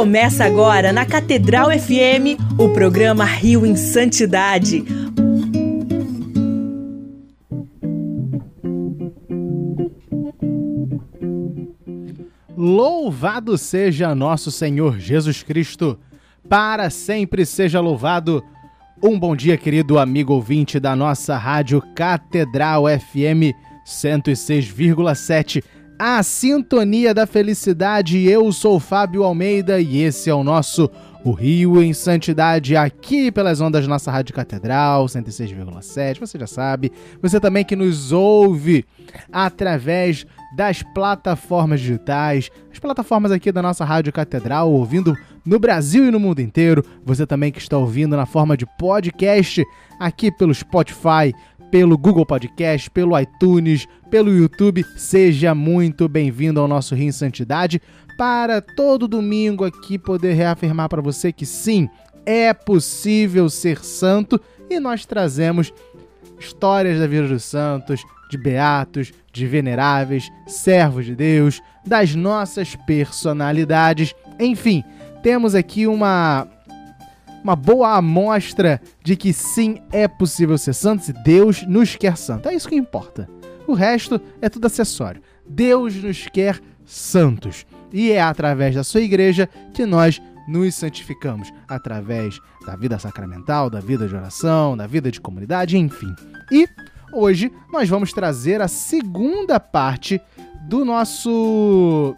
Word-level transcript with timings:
Começa 0.00 0.46
agora 0.46 0.94
na 0.94 1.04
Catedral 1.04 1.68
FM 1.78 2.40
o 2.58 2.70
programa 2.70 3.22
Rio 3.26 3.66
em 3.66 3.76
Santidade. 3.76 4.82
Louvado 12.56 13.58
seja 13.58 14.14
nosso 14.14 14.50
Senhor 14.50 14.98
Jesus 14.98 15.42
Cristo, 15.42 15.98
para 16.48 16.88
sempre 16.88 17.44
seja 17.44 17.78
louvado. 17.78 18.42
Um 19.04 19.18
bom 19.18 19.36
dia, 19.36 19.58
querido 19.58 19.98
amigo 19.98 20.32
ouvinte 20.32 20.80
da 20.80 20.96
nossa 20.96 21.36
rádio 21.36 21.82
Catedral 21.94 22.84
FM 22.86 23.52
106,7 23.86 25.62
a 26.00 26.22
Sintonia 26.22 27.12
da 27.12 27.26
Felicidade. 27.26 28.26
Eu 28.26 28.50
sou 28.52 28.80
Fábio 28.80 29.22
Almeida 29.22 29.78
e 29.82 30.00
esse 30.00 30.30
é 30.30 30.34
o 30.34 30.42
nosso 30.42 30.90
O 31.22 31.32
Rio 31.32 31.82
em 31.82 31.92
Santidade, 31.92 32.74
aqui 32.74 33.30
pelas 33.30 33.60
ondas 33.60 33.82
da 33.82 33.88
nossa 33.90 34.10
Rádio 34.10 34.34
Catedral 34.34 35.04
106,7. 35.04 36.18
Você 36.18 36.38
já 36.38 36.46
sabe. 36.46 36.90
Você 37.20 37.38
também 37.38 37.66
que 37.66 37.76
nos 37.76 38.12
ouve 38.12 38.86
através 39.30 40.24
das 40.56 40.82
plataformas 40.82 41.80
digitais, 41.80 42.50
as 42.72 42.78
plataformas 42.78 43.30
aqui 43.30 43.52
da 43.52 43.60
nossa 43.60 43.84
Rádio 43.84 44.10
Catedral, 44.10 44.72
ouvindo 44.72 45.14
no 45.44 45.58
Brasil 45.58 46.06
e 46.06 46.10
no 46.10 46.18
mundo 46.18 46.40
inteiro. 46.40 46.82
Você 47.04 47.26
também 47.26 47.52
que 47.52 47.58
está 47.58 47.76
ouvindo 47.76 48.16
na 48.16 48.24
forma 48.24 48.56
de 48.56 48.64
podcast 48.78 49.62
aqui 49.98 50.32
pelo 50.32 50.54
Spotify, 50.54 51.34
pelo 51.70 51.96
Google 51.96 52.26
Podcast, 52.26 52.90
pelo 52.90 53.18
iTunes, 53.18 53.86
pelo 54.10 54.34
YouTube. 54.34 54.84
Seja 54.96 55.54
muito 55.54 56.08
bem-vindo 56.08 56.60
ao 56.60 56.68
nosso 56.68 56.94
Rio 56.94 57.08
em 57.08 57.12
Santidade 57.12 57.80
para 58.18 58.60
todo 58.60 59.08
domingo 59.08 59.64
aqui 59.64 59.98
poder 59.98 60.34
reafirmar 60.34 60.88
para 60.88 61.00
você 61.00 61.32
que 61.32 61.46
sim, 61.46 61.88
é 62.26 62.52
possível 62.52 63.48
ser 63.48 63.82
santo 63.82 64.38
e 64.68 64.78
nós 64.78 65.06
trazemos 65.06 65.72
histórias 66.38 66.98
da 66.98 67.06
vida 67.06 67.28
dos 67.28 67.44
santos, 67.44 68.02
de 68.30 68.36
beatos, 68.36 69.12
de 69.32 69.46
veneráveis, 69.46 70.30
servos 70.46 71.06
de 71.06 71.14
Deus, 71.14 71.62
das 71.86 72.14
nossas 72.14 72.76
personalidades, 72.86 74.14
enfim, 74.38 74.84
temos 75.22 75.54
aqui 75.54 75.86
uma 75.86 76.46
uma 77.42 77.56
boa 77.56 77.96
amostra 77.96 78.80
de 79.02 79.16
que 79.16 79.32
sim 79.32 79.78
é 79.92 80.06
possível 80.06 80.56
ser 80.58 80.74
santos 80.74 81.08
e 81.08 81.12
Deus 81.12 81.62
nos 81.66 81.96
quer 81.96 82.16
santo. 82.16 82.48
É 82.48 82.54
isso 82.54 82.68
que 82.68 82.76
importa. 82.76 83.28
O 83.66 83.72
resto 83.72 84.20
é 84.40 84.48
tudo 84.48 84.66
acessório. 84.66 85.22
Deus 85.48 85.94
nos 85.96 86.26
quer 86.26 86.60
santos. 86.84 87.66
E 87.92 88.12
é 88.12 88.20
através 88.20 88.74
da 88.74 88.84
sua 88.84 89.00
igreja 89.00 89.48
que 89.72 89.86
nós 89.86 90.20
nos 90.48 90.74
santificamos 90.74 91.52
através 91.68 92.38
da 92.66 92.74
vida 92.76 92.98
sacramental, 92.98 93.70
da 93.70 93.80
vida 93.80 94.08
de 94.08 94.14
oração, 94.14 94.76
da 94.76 94.86
vida 94.86 95.10
de 95.10 95.20
comunidade, 95.20 95.78
enfim. 95.78 96.12
E 96.50 96.66
hoje 97.12 97.52
nós 97.72 97.88
vamos 97.88 98.12
trazer 98.12 98.60
a 98.60 98.68
segunda 98.68 99.60
parte 99.60 100.20
do 100.68 100.84
nosso 100.84 102.14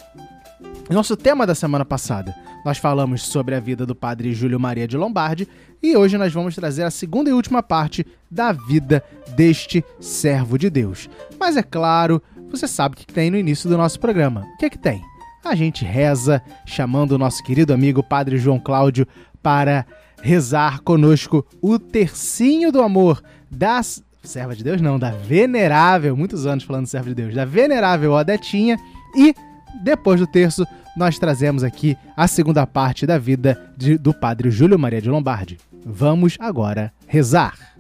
nosso 0.91 1.17
tema 1.17 1.47
da 1.47 1.55
semana 1.55 1.85
passada. 1.85 2.35
Nós 2.65 2.79
falamos 2.79 3.23
sobre 3.25 3.55
a 3.55 3.61
vida 3.61 3.85
do 3.85 3.95
padre 3.95 4.33
Júlio 4.33 4.61
Maria 4.61 4.87
de 4.87 4.97
Lombardi 4.97 5.49
e 5.83 5.97
hoje 5.97 6.17
nós 6.17 6.33
vamos 6.33 6.55
trazer 6.55 6.85
a 6.85 6.91
segunda 6.91 7.29
e 7.29 7.33
última 7.33 7.63
parte 7.63 8.07
da 8.31 8.53
vida 8.53 9.03
deste 9.35 9.85
servo 10.01 10.57
de 10.57 10.71
Deus. 10.71 11.11
Mas 11.39 11.57
é 11.57 11.63
claro, 11.63 12.23
você 12.51 12.69
sabe 12.69 12.95
o 12.95 12.99
que 12.99 13.07
tem 13.07 13.31
no 13.31 13.37
início 13.37 13.69
do 13.69 13.77
nosso 13.77 13.99
programa. 13.99 14.47
O 14.55 14.57
que 14.59 14.67
é 14.67 14.71
que 14.71 14.79
tem? 14.79 15.03
A 15.45 15.57
gente 15.57 15.85
reza 15.85 16.41
chamando 16.65 17.13
o 17.13 17.19
nosso 17.19 17.43
querido 17.43 17.73
amigo 17.73 18.03
Padre 18.03 18.39
João 18.39 18.61
Cláudio 18.61 19.07
para 19.43 19.85
rezar 20.23 20.81
conosco 20.81 21.45
o 21.61 21.81
tercinho 21.81 22.71
do 22.71 22.81
amor 22.81 23.21
das 23.51 24.05
serva 24.23 24.55
de 24.55 24.63
Deus 24.63 24.81
não, 24.81 25.01
da 25.01 25.11
venerável, 25.11 26.17
muitos 26.17 26.47
anos 26.47 26.63
falando 26.63 26.87
serva 26.87 27.09
de 27.09 27.15
Deus, 27.15 27.35
da 27.35 27.45
venerável 27.45 28.13
Odetinha 28.13 28.79
e 29.17 29.35
depois 29.83 30.21
do 30.21 30.27
terço, 30.27 30.65
nós 30.97 31.19
trazemos 31.19 31.65
aqui 31.65 31.97
a 32.17 32.29
segunda 32.29 32.67
parte 32.67 33.07
da 33.07 33.19
vida 33.19 33.59
de, 33.77 33.97
do 33.97 34.13
padre 34.13 34.51
Júlio 34.51 34.79
Maria 34.79 35.01
de 35.01 35.09
Lombardi. 35.09 35.59
Vamos 35.85 36.37
agora 36.39 36.93
rezar. 37.07 37.73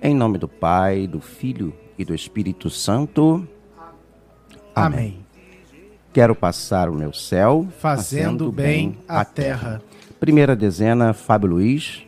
Em 0.00 0.14
nome 0.14 0.38
do 0.38 0.48
Pai, 0.48 1.06
do 1.06 1.20
Filho 1.20 1.74
e 1.98 2.04
do 2.04 2.14
Espírito 2.14 2.70
Santo. 2.70 3.46
Amém. 4.74 4.98
Amém. 4.98 5.26
Quero 6.12 6.34
passar 6.34 6.88
o 6.88 6.94
meu 6.94 7.12
céu 7.12 7.66
fazendo, 7.78 8.46
fazendo 8.46 8.52
bem 8.52 8.96
a 9.06 9.24
terra. 9.24 9.58
terra. 9.58 9.82
Primeira 10.18 10.56
dezena, 10.56 11.12
Fábio 11.12 11.50
Luiz. 11.50 12.07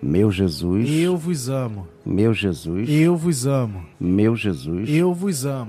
Meu 0.00 0.30
Jesus, 0.30 0.88
eu 0.88 1.16
vos 1.16 1.48
amo. 1.48 1.88
Meu 2.06 2.32
Jesus, 2.32 2.88
eu 2.88 3.16
vos 3.16 3.46
amo. 3.46 3.84
Meu 3.98 4.36
Jesus, 4.36 4.88
eu 4.88 5.12
vos 5.12 5.44
amo. 5.44 5.66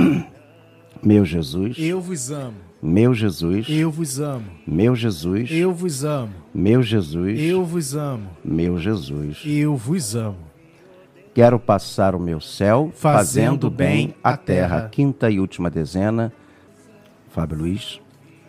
Meu 1.02 1.26
Jesus, 1.26 1.78
eu 1.80 2.00
vos 2.00 2.30
amo. 2.30 2.56
Meu 2.82 3.14
Jesus, 3.14 3.68
eu 3.68 3.92
vos 3.92 4.20
amo. 4.20 4.46
Meu 4.68 4.96
Jesus, 4.96 5.50
eu 5.52 5.74
vos 5.74 6.04
amo. 6.04 6.34
Meu 6.54 6.84
Jesus, 6.84 7.40
eu 7.40 7.66
vos 7.66 7.96
amo. 7.96 8.30
Meu 8.44 8.78
Jesus, 8.78 9.42
eu 9.46 9.76
vos 9.76 10.16
amo. 10.16 10.38
Quero 11.34 11.60
passar 11.60 12.14
o 12.16 12.20
meu 12.20 12.40
céu 12.40 12.92
fazendo, 12.94 13.18
fazendo 13.64 13.70
bem 13.72 14.14
a 14.24 14.38
terra. 14.38 14.78
terra. 14.78 14.90
Quinta 14.90 15.30
e 15.30 15.40
última 15.40 15.70
dezena. 15.70 16.32
Fábio 17.30 17.58
Luiz. 17.58 18.00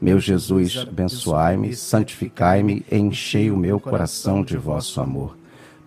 Meu 0.00 0.20
Jesus, 0.20 0.86
abençoai-me, 0.88 1.74
santificai-me, 1.74 2.84
enchei 2.90 3.50
o 3.50 3.56
meu 3.56 3.80
coração 3.80 4.44
de 4.44 4.56
vosso 4.56 5.00
amor. 5.00 5.36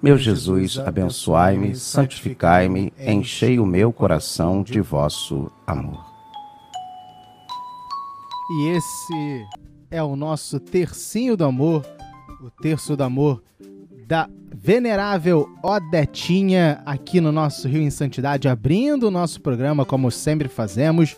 Meu 0.01 0.17
Jesus, 0.17 0.77
abençoai-me, 0.77 1.75
santificai-me, 1.75 2.91
enchei 2.99 3.57
o 3.57 3.65
meu 3.65 3.93
coração 3.93 4.63
de 4.63 4.81
vosso 4.81 5.49
amor. 5.65 6.03
E 8.51 8.67
esse 8.69 9.47
é 9.89 10.03
o 10.03 10.15
nosso 10.17 10.59
tercinho 10.59 11.37
do 11.37 11.45
amor, 11.45 11.85
o 12.41 12.49
terço 12.61 12.97
do 12.97 13.03
amor 13.03 13.41
da 14.07 14.27
venerável 14.53 15.47
Odetinha 15.63 16.81
aqui 16.85 17.21
no 17.21 17.31
nosso 17.31 17.65
Rio 17.69 17.81
em 17.81 17.89
Santidade, 17.89 18.49
abrindo 18.49 19.07
o 19.07 19.11
nosso 19.11 19.39
programa 19.39 19.85
como 19.85 20.11
sempre 20.11 20.49
fazemos. 20.49 21.15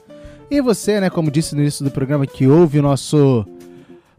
E 0.54 0.62
você, 0.62 1.00
né, 1.00 1.10
como 1.10 1.32
disse 1.32 1.56
no 1.56 1.62
início 1.62 1.84
do 1.84 1.90
programa, 1.90 2.28
que 2.28 2.46
ouve 2.46 2.78
o 2.78 2.82
nosso, 2.84 3.44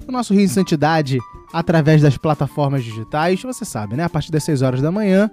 o 0.05 0.11
nosso 0.11 0.35
Rio 0.35 0.43
em 0.43 0.49
Santidade 0.49 1.21
através 1.53 2.03
das 2.03 2.19
plataformas 2.19 2.83
digitais, 2.83 3.41
você 3.41 3.65
sabe, 3.65 3.95
né? 3.95 4.03
A 4.03 4.09
partir 4.09 4.33
das 4.33 4.43
6 4.43 4.61
horas 4.61 4.83
da 4.83 4.91
manhã, 4.91 5.31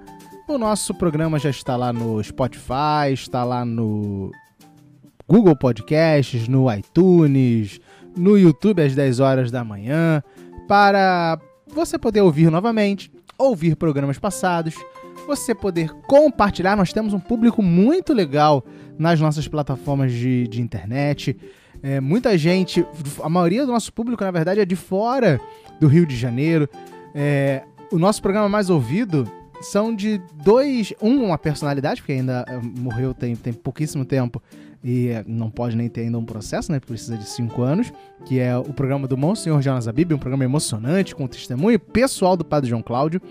o 0.48 0.60
nosso 0.60 0.94
programa 0.94 1.40
já 1.40 1.50
está 1.50 1.76
lá 1.76 1.92
no 1.92 2.24
Spotify, 2.24 3.12
está 3.12 3.44
lá 3.44 3.66
no 3.66 4.30
Google 5.28 5.56
Podcasts, 5.56 6.48
no 6.48 6.72
iTunes, 6.72 7.80
no 8.16 8.38
YouTube 8.38 8.84
às 8.84 8.94
10 8.94 9.20
horas 9.22 9.50
da 9.50 9.64
manhã, 9.64 10.22
para 10.68 11.40
você 11.66 11.98
poder 11.98 12.22
ouvir 12.22 12.52
novamente, 12.52 13.12
ouvir 13.40 13.76
programas 13.76 14.20
passados, 14.20 14.76
você 15.26 15.56
poder 15.56 15.92
compartilhar. 16.08 16.76
Nós 16.76 16.94
temos 16.94 17.14
um 17.14 17.20
público 17.20 17.62
muito 17.62 18.14
legal 18.14 18.64
nas 18.98 19.20
nossas 19.20 19.48
plataformas 19.48 20.12
de, 20.12 20.48
de 20.48 20.62
internet. 20.62 21.38
É, 21.84 22.00
muita 22.00 22.38
gente, 22.38 22.86
a 23.24 23.30
maioria 23.30 23.66
do 23.66 23.72
nosso 23.72 23.92
público, 23.92 24.24
na 24.24 24.32
verdade, 24.32 24.60
é 24.60 24.66
de 24.66 24.76
fora 24.76 25.40
do 25.80 25.88
Rio 25.88 26.06
de 26.06 26.16
Janeiro. 26.16 26.70
É, 27.16 27.64
o 27.92 27.98
nosso 27.98 28.22
programa 28.22 28.48
mais 28.48 28.70
ouvido 28.70 29.30
são 29.62 29.96
de 29.96 30.22
dois. 30.44 30.94
Um, 31.02 31.26
uma 31.26 31.38
personalidade, 31.38 32.02
porque 32.02 32.14
ainda 32.14 32.46
é, 32.48 32.58
morreu 32.58 33.14
tem, 33.14 33.36
tem 33.36 33.54
pouquíssimo 33.54 34.06
tempo 34.06 34.42
e 34.84 35.10
é, 35.10 35.24
não 35.28 35.50
pode 35.50 35.76
nem 35.76 35.88
ter 35.88 36.02
ainda 36.02 36.18
um 36.18 36.26
processo, 36.26 36.72
né? 36.72 36.80
Precisa 36.80 37.18
de 37.18 37.26
cinco 37.26 37.62
anos, 37.62 37.94
que 38.26 38.40
é 38.40 38.58
o 38.58 38.74
programa 38.74 39.08
do 39.08 39.16
Monsenhor 39.16 39.62
Jonas 39.62 39.88
Abib, 39.88 40.14
um 40.14 40.18
programa 40.18 40.44
emocionante, 40.44 41.16
com 41.16 41.28
testemunho 41.28 41.80
pessoal 41.80 42.36
do 42.36 42.44
Padre 42.44 42.70
João 42.70 42.82
Cláudio. 42.82 43.22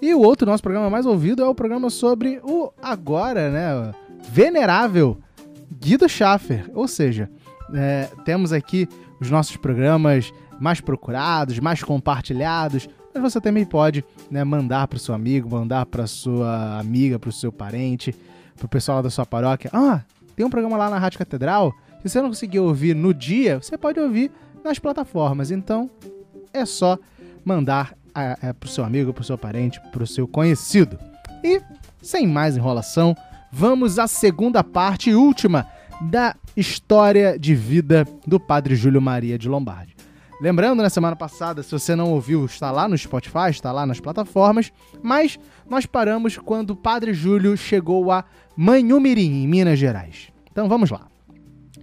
E 0.00 0.14
o 0.14 0.20
outro 0.20 0.46
nosso 0.46 0.62
programa 0.62 0.90
mais 0.90 1.06
ouvido 1.06 1.42
é 1.42 1.48
o 1.48 1.54
programa 1.54 1.88
sobre 1.90 2.40
o 2.42 2.70
agora, 2.82 3.50
né? 3.50 3.94
venerável 4.28 5.18
Guido 5.80 6.08
Schaffer. 6.08 6.70
Ou 6.74 6.86
seja, 6.86 7.30
é, 7.74 8.08
temos 8.24 8.52
aqui 8.52 8.88
os 9.20 9.30
nossos 9.30 9.56
programas 9.56 10.32
mais 10.60 10.80
procurados, 10.80 11.58
mais 11.58 11.82
compartilhados, 11.82 12.88
mas 13.12 13.22
você 13.22 13.40
também 13.40 13.64
pode 13.64 14.04
né, 14.30 14.44
mandar 14.44 14.86
para 14.88 14.96
o 14.96 15.00
seu 15.00 15.14
amigo, 15.14 15.48
mandar 15.48 15.86
para 15.86 16.06
sua 16.06 16.78
amiga, 16.78 17.18
para 17.18 17.30
o 17.30 17.32
seu 17.32 17.50
parente, 17.50 18.14
para 18.56 18.66
o 18.66 18.68
pessoal 18.68 19.02
da 19.02 19.10
sua 19.10 19.24
paróquia. 19.24 19.70
Ah, 19.72 20.02
tem 20.34 20.44
um 20.44 20.50
programa 20.50 20.76
lá 20.76 20.90
na 20.90 20.98
Rádio 20.98 21.18
Catedral. 21.18 21.72
Se 22.02 22.10
você 22.10 22.20
não 22.20 22.28
conseguir 22.28 22.60
ouvir 22.60 22.94
no 22.94 23.12
dia, 23.14 23.60
você 23.60 23.76
pode 23.76 23.98
ouvir 23.98 24.30
nas 24.62 24.78
plataformas. 24.78 25.50
Então, 25.50 25.90
é 26.52 26.64
só 26.64 26.98
mandar 27.44 27.95
para 28.58 28.66
o 28.66 28.68
seu 28.68 28.84
amigo, 28.84 29.12
para 29.12 29.22
o 29.22 29.24
seu 29.24 29.36
parente, 29.36 29.80
para 29.92 30.02
o 30.02 30.06
seu 30.06 30.26
conhecido. 30.26 30.98
E, 31.44 31.60
sem 32.02 32.26
mais 32.26 32.56
enrolação, 32.56 33.14
vamos 33.52 33.98
à 33.98 34.06
segunda 34.06 34.64
parte 34.64 35.10
e 35.10 35.14
última 35.14 35.66
da 36.00 36.34
história 36.56 37.38
de 37.38 37.54
vida 37.54 38.06
do 38.26 38.40
Padre 38.40 38.74
Júlio 38.74 39.00
Maria 39.00 39.38
de 39.38 39.48
Lombardi. 39.48 39.94
Lembrando, 40.40 40.82
na 40.82 40.90
semana 40.90 41.16
passada, 41.16 41.62
se 41.62 41.72
você 41.72 41.96
não 41.96 42.10
ouviu, 42.10 42.44
está 42.44 42.70
lá 42.70 42.86
no 42.86 42.96
Spotify, 42.96 43.48
está 43.48 43.72
lá 43.72 43.86
nas 43.86 44.00
plataformas, 44.00 44.70
mas 45.02 45.38
nós 45.68 45.86
paramos 45.86 46.36
quando 46.36 46.70
o 46.70 46.76
Padre 46.76 47.14
Júlio 47.14 47.56
chegou 47.56 48.12
a 48.12 48.24
Manhumirim, 48.54 49.42
em 49.42 49.48
Minas 49.48 49.78
Gerais. 49.78 50.28
Então 50.50 50.68
vamos 50.68 50.90
lá. 50.90 51.06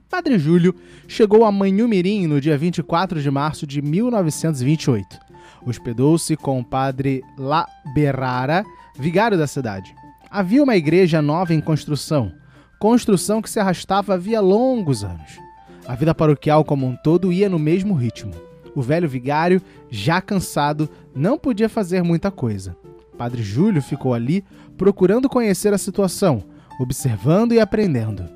Padre 0.08 0.38
Júlio 0.38 0.76
chegou 1.08 1.44
a 1.44 1.52
Manhumirim 1.52 2.28
no 2.28 2.40
dia 2.40 2.56
24 2.56 3.20
de 3.20 3.32
março 3.32 3.66
de 3.66 3.82
1928. 3.82 5.23
Hospedou-se 5.66 6.36
com 6.36 6.60
o 6.60 6.64
padre 6.64 7.24
La 7.38 7.66
Berrara, 7.94 8.66
vigário 8.98 9.38
da 9.38 9.48
cidade. 9.48 9.96
Havia 10.30 10.64
uma 10.64 10.76
igreja 10.76 11.22
nova 11.22 11.54
em 11.54 11.62
construção, 11.62 12.32
construção 12.80 13.42
que 13.42 13.50
se 13.50 13.60
arrastava 13.60 14.16
havia 14.16 14.42
longos 14.42 15.04
anos. 15.04 15.40
A 15.88 15.96
vida 15.96 16.14
paroquial 16.14 16.64
como 16.64 16.86
um 16.86 16.96
todo 16.96 17.32
ia 17.32 17.50
no 17.50 17.60
mesmo 17.60 17.94
ritmo. 17.94 18.34
O 18.76 18.82
velho 18.82 19.08
vigário, 19.08 19.62
já 19.90 20.20
cansado, 20.22 20.90
não 21.16 21.38
podia 21.38 21.70
fazer 21.70 22.04
muita 22.04 22.32
coisa. 22.32 22.76
Padre 23.18 23.44
Júlio 23.44 23.82
ficou 23.82 24.14
ali 24.14 24.44
procurando 24.78 25.30
conhecer 25.30 25.74
a 25.74 25.78
situação, 25.78 26.44
observando 26.80 27.54
e 27.54 27.60
aprendendo. 27.60 28.28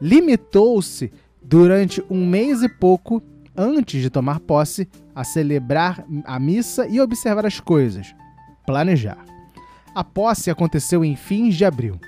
Limitou-se 0.00 1.12
durante 1.42 2.02
um 2.08 2.24
mês 2.24 2.62
e 2.62 2.68
pouco, 2.68 3.20
antes 3.56 4.00
de 4.00 4.10
tomar 4.10 4.40
posse, 4.40 4.88
a 5.14 5.24
celebrar 5.24 6.04
a 6.24 6.38
missa 6.38 6.86
e 6.86 7.00
observar 7.00 7.46
as 7.46 7.60
coisas, 7.60 8.14
planejar. 8.66 9.24
A 9.94 10.04
posse 10.04 10.50
aconteceu 10.50 11.04
em 11.04 11.16
fins 11.16 11.56
de 11.56 11.64
abril. 11.64 11.98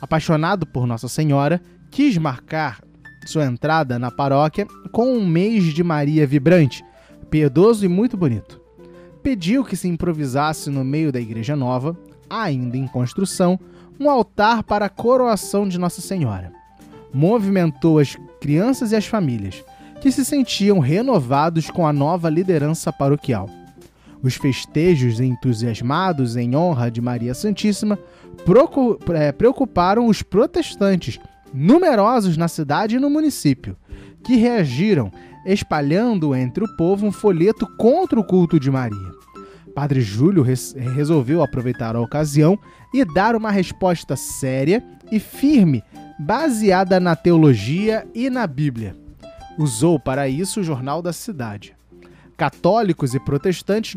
Apaixonado 0.00 0.66
por 0.66 0.86
Nossa 0.86 1.08
Senhora, 1.08 1.60
quis 1.90 2.16
marcar 2.16 2.80
sua 3.26 3.44
entrada 3.44 3.98
na 3.98 4.10
paróquia 4.10 4.66
com 4.92 5.12
um 5.12 5.26
mês 5.26 5.64
de 5.64 5.82
Maria 5.82 6.26
vibrante, 6.26 6.84
piedoso 7.30 7.84
e 7.84 7.88
muito 7.88 8.16
bonito. 8.16 8.60
Pediu 9.22 9.64
que 9.64 9.76
se 9.76 9.88
improvisasse 9.88 10.70
no 10.70 10.84
meio 10.84 11.10
da 11.10 11.20
igreja 11.20 11.56
nova, 11.56 11.96
ainda 12.30 12.76
em 12.76 12.86
construção, 12.86 13.58
um 13.98 14.08
altar 14.08 14.62
para 14.62 14.86
a 14.86 14.90
coroação 14.90 15.66
de 15.66 15.78
Nossa 15.78 16.00
Senhora. 16.00 16.52
Movimentou 17.12 17.98
as 17.98 18.16
crianças 18.40 18.92
e 18.92 18.96
as 18.96 19.06
famílias, 19.06 19.64
que 20.00 20.10
se 20.10 20.24
sentiam 20.24 20.78
renovados 20.78 21.70
com 21.70 21.86
a 21.86 21.92
nova 21.92 22.28
liderança 22.28 22.92
paroquial. 22.92 23.48
Os 24.22 24.34
festejos 24.34 25.20
entusiasmados 25.20 26.36
em 26.36 26.56
honra 26.56 26.90
de 26.90 27.00
Maria 27.00 27.34
Santíssima 27.34 27.98
é, 29.14 29.32
preocuparam 29.32 30.06
os 30.06 30.22
protestantes, 30.22 31.18
numerosos 31.52 32.36
na 32.36 32.48
cidade 32.48 32.96
e 32.96 32.98
no 32.98 33.08
município, 33.08 33.76
que 34.24 34.36
reagiram, 34.36 35.12
espalhando 35.44 36.34
entre 36.34 36.64
o 36.64 36.76
povo 36.76 37.06
um 37.06 37.12
folheto 37.12 37.66
contra 37.76 38.18
o 38.18 38.24
culto 38.24 38.58
de 38.58 38.70
Maria. 38.70 39.16
Padre 39.74 40.00
Júlio 40.00 40.42
resolveu 40.42 41.42
aproveitar 41.42 41.94
a 41.94 42.00
ocasião 42.00 42.58
e 42.92 43.04
dar 43.04 43.36
uma 43.36 43.50
resposta 43.50 44.16
séria 44.16 44.82
e 45.12 45.20
firme, 45.20 45.82
baseada 46.18 46.98
na 46.98 47.14
teologia 47.14 48.06
e 48.14 48.30
na 48.30 48.46
Bíblia. 48.46 49.05
Usou 49.58 49.98
para 49.98 50.28
isso 50.28 50.60
o 50.60 50.64
jornal 50.64 51.00
da 51.00 51.12
cidade. 51.12 51.74
Católicos 52.36 53.14
e 53.14 53.20
protestantes 53.20 53.96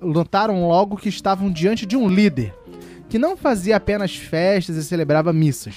notaram 0.00 0.68
logo 0.68 0.96
que 0.96 1.08
estavam 1.08 1.50
diante 1.50 1.84
de 1.84 1.96
um 1.96 2.08
líder 2.08 2.54
que 3.10 3.18
não 3.18 3.36
fazia 3.36 3.76
apenas 3.76 4.14
festas 4.14 4.76
e 4.76 4.84
celebrava 4.84 5.32
missas, 5.32 5.74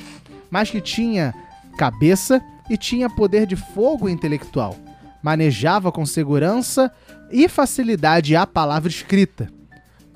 mas 0.52 0.70
que 0.70 0.80
tinha 0.80 1.34
cabeça 1.78 2.40
e 2.70 2.78
tinha 2.78 3.10
poder 3.10 3.48
de 3.48 3.56
fogo 3.56 4.08
intelectual. 4.08 4.78
Manejava 5.22 5.92
com 5.92 6.06
segurança 6.06 6.92
e 7.32 7.50
facilidade 7.50 8.36
a 8.36 8.46
palavra 8.46 8.88
escrita. 8.88 9.50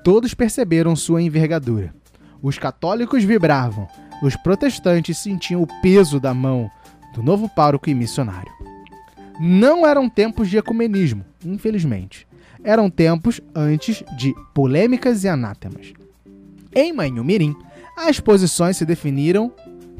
Todos 0.04 0.32
perceberam 0.32 0.94
sua 0.94 1.20
envergadura. 1.20 1.92
Os 2.40 2.56
católicos 2.56 3.24
vibravam, 3.24 3.88
os 4.22 4.36
protestantes 4.36 5.18
sentiam 5.18 5.60
o 5.60 5.66
peso 5.82 6.20
da 6.20 6.32
mão 6.32 6.70
do 7.14 7.22
novo 7.22 7.48
pároco 7.48 7.90
e 7.90 7.94
missionário. 7.94 8.52
Não 9.40 9.86
eram 9.86 10.08
tempos 10.08 10.48
de 10.48 10.58
ecumenismo, 10.58 11.24
infelizmente. 11.44 12.26
Eram 12.64 12.90
tempos 12.90 13.40
antes 13.54 14.02
de 14.16 14.34
polêmicas 14.52 15.22
e 15.24 15.28
anátemas. 15.28 15.92
Em 16.74 16.92
Manhumirim, 16.92 17.56
as 17.96 18.20
posições 18.20 18.76
se 18.76 18.84
definiram 18.84 19.52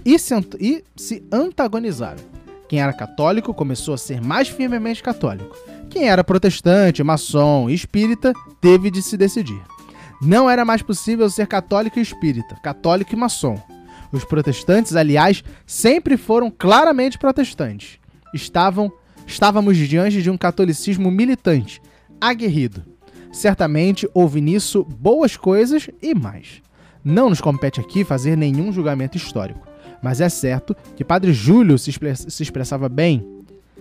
e 0.05 0.19
se, 0.19 0.35
e 0.61 0.85
se 0.97 1.25
antagonizaram. 1.33 2.23
Quem 2.69 2.81
era 2.81 2.93
católico 2.93 3.55
começou 3.55 3.95
a 3.95 3.99
ser 3.99 4.21
mais 4.21 4.49
firmemente 4.49 5.03
católico. 5.03 5.57
Quem 5.89 6.09
era 6.09 6.23
protestante, 6.23 7.03
maçom 7.03 7.71
e 7.71 7.75
espírita 7.75 8.33
teve 8.61 8.91
de 8.91 9.03
se 9.03 9.17
decidir. 9.17 9.61
Não 10.21 10.51
era 10.51 10.65
mais 10.65 10.83
possível 10.83 11.31
ser 11.31 11.47
católico 11.47 11.99
e 11.99 12.03
espírita, 12.03 12.57
católico 12.63 13.15
e 13.15 13.17
maçom. 13.17 13.59
Os 14.13 14.25
protestantes, 14.25 14.97
aliás, 14.97 15.45
sempre 15.67 16.17
foram 16.17 16.51
claramente 16.51 17.19
protestantes. 17.19 17.99
Estavam, 18.35 18.93
estávamos 19.29 19.77
diante 19.77 20.23
de 20.23 20.31
um 20.31 20.37
catolicismo 20.37 21.11
militante, 21.11 21.81
aguerrido. 22.21 22.83
Certamente 23.31 24.09
houve 24.15 24.41
nisso 24.41 24.83
boas 24.83 25.37
coisas 25.37 25.89
e 26.03 26.15
mais. 26.15 26.63
Não 27.05 27.29
nos 27.29 27.41
compete 27.41 27.79
aqui 27.79 28.03
fazer 28.03 28.37
nenhum 28.37 28.73
julgamento 28.73 29.17
histórico, 29.17 29.69
mas 30.03 30.21
é 30.21 30.29
certo 30.29 30.75
que 30.97 31.05
Padre 31.05 31.33
Júlio 31.33 31.79
se, 31.79 31.93
se 31.93 32.43
expressava 32.43 32.89
bem 32.89 33.39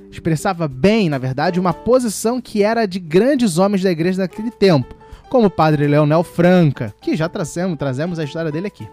expressava 0.10 0.70
bem, 0.70 1.10
na 1.10 1.18
verdade, 1.18 1.60
uma 1.60 1.74
posição 1.74 2.40
que 2.40 2.64
era 2.64 2.86
de 2.86 2.98
grandes 2.98 3.58
homens 3.58 3.84
da 3.84 3.92
igreja 3.92 4.20
daquele 4.20 4.50
tempo, 4.50 4.96
como 5.30 5.48
o 5.48 5.52
padre 5.52 5.86
Leonel 5.86 6.24
Franca, 6.24 6.94
que 7.02 7.16
já 7.16 7.28
trazemos, 7.28 7.78
trazemos 7.78 8.18
a 8.18 8.24
história 8.24 8.50
dele 8.50 8.68
aqui. 8.68 8.88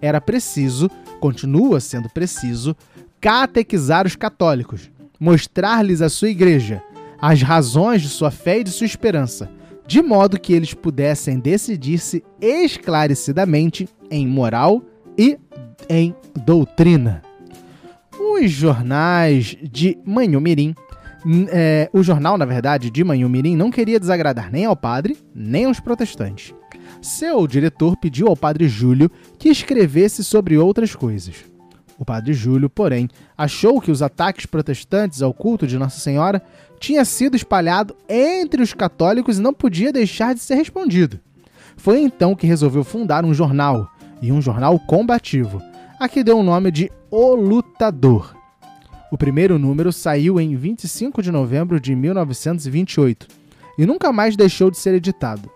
Era 0.00 0.18
preciso, 0.18 0.90
continua 1.20 1.78
sendo 1.78 2.08
preciso, 2.08 2.74
catequizar 3.20 4.06
os 4.06 4.16
católicos, 4.16 4.90
mostrar-lhes 5.18 6.02
a 6.02 6.08
sua 6.08 6.28
igreja, 6.28 6.82
as 7.20 7.42
razões 7.42 8.02
de 8.02 8.08
sua 8.08 8.30
fé 8.30 8.60
e 8.60 8.64
de 8.64 8.70
sua 8.70 8.86
esperança, 8.86 9.50
de 9.86 10.02
modo 10.02 10.40
que 10.40 10.52
eles 10.52 10.74
pudessem 10.74 11.38
decidir-se 11.38 12.22
esclarecidamente 12.40 13.88
em 14.10 14.26
moral 14.26 14.82
e 15.16 15.38
em 15.88 16.14
doutrina. 16.44 17.22
Os 18.18 18.50
jornais 18.50 19.56
de 19.62 19.96
Manhumirim, 20.04 20.74
é, 21.48 21.88
o 21.92 22.02
jornal, 22.02 22.36
na 22.36 22.44
verdade, 22.44 22.90
de 22.90 23.02
Manhumirim 23.02 23.56
não 23.56 23.70
queria 23.70 24.00
desagradar 24.00 24.50
nem 24.50 24.64
ao 24.64 24.76
padre, 24.76 25.16
nem 25.34 25.64
aos 25.64 25.80
protestantes. 25.80 26.54
Seu 27.00 27.46
diretor 27.46 27.96
pediu 27.96 28.28
ao 28.28 28.36
padre 28.36 28.68
Júlio 28.68 29.10
que 29.38 29.48
escrevesse 29.48 30.24
sobre 30.24 30.56
outras 30.56 30.94
coisas. 30.94 31.44
O 31.98 32.04
padre 32.04 32.32
Júlio, 32.32 32.68
porém, 32.68 33.08
achou 33.36 33.80
que 33.80 33.90
os 33.90 34.02
ataques 34.02 34.46
protestantes 34.46 35.22
ao 35.22 35.32
culto 35.32 35.66
de 35.66 35.78
Nossa 35.78 35.98
Senhora 35.98 36.42
tinha 36.78 37.04
sido 37.04 37.36
espalhado 37.36 37.96
entre 38.08 38.62
os 38.62 38.74
católicos 38.74 39.38
e 39.38 39.42
não 39.42 39.54
podia 39.54 39.92
deixar 39.92 40.34
de 40.34 40.40
ser 40.40 40.56
respondido. 40.56 41.18
Foi 41.76 42.00
então 42.00 42.34
que 42.34 42.46
resolveu 42.46 42.84
fundar 42.84 43.24
um 43.24 43.32
jornal, 43.32 43.90
e 44.20 44.32
um 44.32 44.40
jornal 44.40 44.78
combativo, 44.78 45.62
a 45.98 46.08
que 46.08 46.24
deu 46.24 46.38
o 46.38 46.42
nome 46.42 46.70
de 46.70 46.90
O 47.10 47.34
Lutador. 47.34 48.34
O 49.10 49.16
primeiro 49.16 49.58
número 49.58 49.92
saiu 49.92 50.40
em 50.40 50.56
25 50.56 51.22
de 51.22 51.30
novembro 51.30 51.78
de 51.80 51.94
1928 51.94 53.28
e 53.78 53.86
nunca 53.86 54.12
mais 54.12 54.36
deixou 54.36 54.70
de 54.70 54.78
ser 54.78 54.94
editado. 54.94 55.50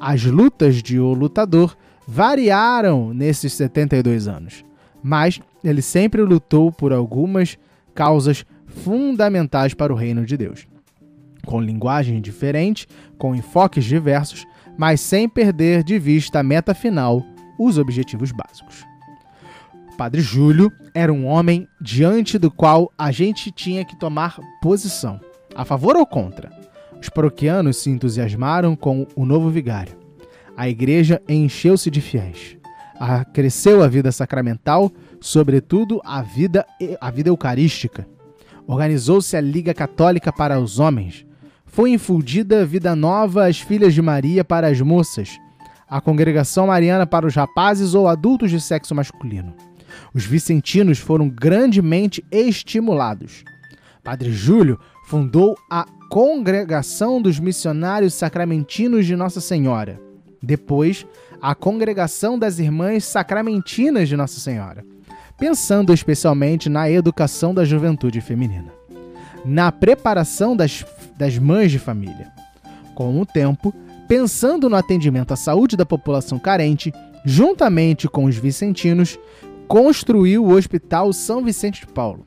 As 0.00 0.24
lutas 0.24 0.82
de 0.82 0.98
O 0.98 1.12
Lutador 1.12 1.76
variaram 2.06 3.12
nesses 3.12 3.52
72 3.52 4.28
anos, 4.28 4.64
mas 5.02 5.40
ele 5.68 5.82
sempre 5.82 6.22
lutou 6.22 6.70
por 6.70 6.92
algumas 6.92 7.58
causas 7.94 8.44
fundamentais 8.66 9.74
para 9.74 9.92
o 9.92 9.96
reino 9.96 10.24
de 10.24 10.36
Deus. 10.36 10.66
Com 11.44 11.60
linguagem 11.60 12.20
diferente, 12.20 12.86
com 13.18 13.34
enfoques 13.34 13.84
diversos, 13.84 14.46
mas 14.76 15.00
sem 15.00 15.28
perder 15.28 15.82
de 15.82 15.98
vista 15.98 16.40
a 16.40 16.42
meta 16.42 16.74
final, 16.74 17.24
os 17.58 17.78
objetivos 17.78 18.32
básicos. 18.32 18.84
Padre 19.96 20.20
Júlio 20.20 20.70
era 20.94 21.12
um 21.12 21.26
homem 21.26 21.66
diante 21.80 22.38
do 22.38 22.50
qual 22.50 22.92
a 22.98 23.10
gente 23.10 23.50
tinha 23.50 23.84
que 23.84 23.98
tomar 23.98 24.38
posição, 24.60 25.18
a 25.54 25.64
favor 25.64 25.96
ou 25.96 26.06
contra. 26.06 26.50
Os 27.00 27.08
paroquianos 27.08 27.78
se 27.78 27.88
entusiasmaram 27.88 28.76
com 28.76 29.06
o 29.16 29.24
novo 29.24 29.48
vigário. 29.48 29.96
A 30.56 30.68
igreja 30.68 31.22
encheu-se 31.28 31.90
de 31.90 32.00
fiéis. 32.00 32.56
Cresceu 33.32 33.82
a 33.82 33.88
vida 33.88 34.10
sacramental, 34.12 34.90
sobretudo 35.20 36.00
a 36.04 36.22
vida, 36.22 36.64
a 37.00 37.10
vida 37.10 37.28
eucarística. 37.28 38.06
Organizou-se 38.66 39.36
a 39.36 39.40
Liga 39.40 39.72
Católica 39.72 40.32
para 40.32 40.58
os 40.58 40.78
Homens. 40.78 41.24
Foi 41.64 41.90
infundida 41.90 42.66
vida 42.66 42.96
nova 42.96 43.46
às 43.46 43.60
filhas 43.60 43.94
de 43.94 44.02
Maria 44.02 44.44
para 44.44 44.68
as 44.68 44.80
moças, 44.80 45.38
a 45.88 46.00
congregação 46.00 46.66
mariana 46.66 47.06
para 47.06 47.26
os 47.26 47.34
rapazes 47.34 47.94
ou 47.94 48.08
adultos 48.08 48.50
de 48.50 48.60
sexo 48.60 48.94
masculino. 48.94 49.54
Os 50.14 50.24
vicentinos 50.24 50.98
foram 50.98 51.28
grandemente 51.28 52.24
estimulados. 52.30 53.44
Padre 54.02 54.32
Júlio 54.32 54.78
fundou 55.06 55.56
a 55.70 55.86
Congregação 56.10 57.20
dos 57.20 57.38
Missionários 57.40 58.14
Sacramentinos 58.14 59.06
de 59.06 59.16
Nossa 59.16 59.40
Senhora. 59.40 60.00
Depois, 60.42 61.06
a 61.42 61.54
Congregação 61.54 62.38
das 62.38 62.58
Irmãs 62.58 63.04
Sacramentinas 63.04 64.08
de 64.08 64.16
Nossa 64.16 64.38
Senhora 64.38 64.84
pensando 65.38 65.92
especialmente 65.92 66.68
na 66.68 66.90
educação 66.90 67.54
da 67.54 67.64
juventude 67.64 68.20
feminina, 68.20 68.72
na 69.44 69.70
preparação 69.70 70.56
das, 70.56 70.84
das 71.16 71.38
mães 71.38 71.70
de 71.70 71.78
família. 71.78 72.32
Com 72.94 73.20
o 73.20 73.26
tempo, 73.26 73.74
pensando 74.08 74.68
no 74.68 74.76
atendimento 74.76 75.32
à 75.32 75.36
saúde 75.36 75.76
da 75.76 75.84
população 75.84 76.38
carente, 76.38 76.92
juntamente 77.24 78.08
com 78.08 78.24
os 78.24 78.36
vicentinos, 78.36 79.18
construiu 79.68 80.44
o 80.44 80.52
Hospital 80.52 81.12
São 81.12 81.44
Vicente 81.44 81.82
de 81.82 81.92
Paulo. 81.92 82.26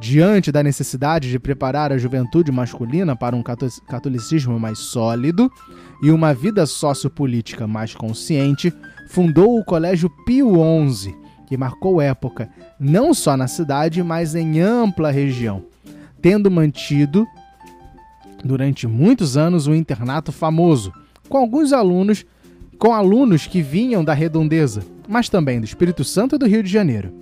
Diante 0.00 0.52
da 0.52 0.62
necessidade 0.62 1.28
de 1.28 1.40
preparar 1.40 1.92
a 1.92 1.98
juventude 1.98 2.52
masculina 2.52 3.16
para 3.16 3.34
um 3.34 3.42
catolicismo 3.42 4.58
mais 4.58 4.78
sólido 4.78 5.50
e 6.00 6.12
uma 6.12 6.32
vida 6.32 6.64
sociopolítica 6.66 7.66
mais 7.66 7.94
consciente, 7.94 8.72
fundou 9.08 9.58
o 9.58 9.64
Colégio 9.64 10.08
Pio 10.24 10.54
XI, 10.88 11.16
que 11.48 11.56
marcou 11.56 11.98
época 11.98 12.50
não 12.78 13.14
só 13.14 13.34
na 13.34 13.48
cidade, 13.48 14.02
mas 14.02 14.34
em 14.34 14.60
ampla 14.60 15.10
região, 15.10 15.64
tendo 16.20 16.50
mantido 16.50 17.26
durante 18.44 18.86
muitos 18.86 19.34
anos 19.34 19.66
um 19.66 19.74
internato 19.74 20.30
famoso, 20.30 20.92
com 21.26 21.38
alguns 21.38 21.72
alunos, 21.72 22.26
com 22.78 22.92
alunos 22.92 23.46
que 23.46 23.62
vinham 23.62 24.04
da 24.04 24.12
Redondeza, 24.12 24.82
mas 25.08 25.30
também 25.30 25.58
do 25.58 25.64
Espírito 25.64 26.04
Santo 26.04 26.36
e 26.36 26.38
do 26.38 26.46
Rio 26.46 26.62
de 26.62 26.70
Janeiro. 26.70 27.14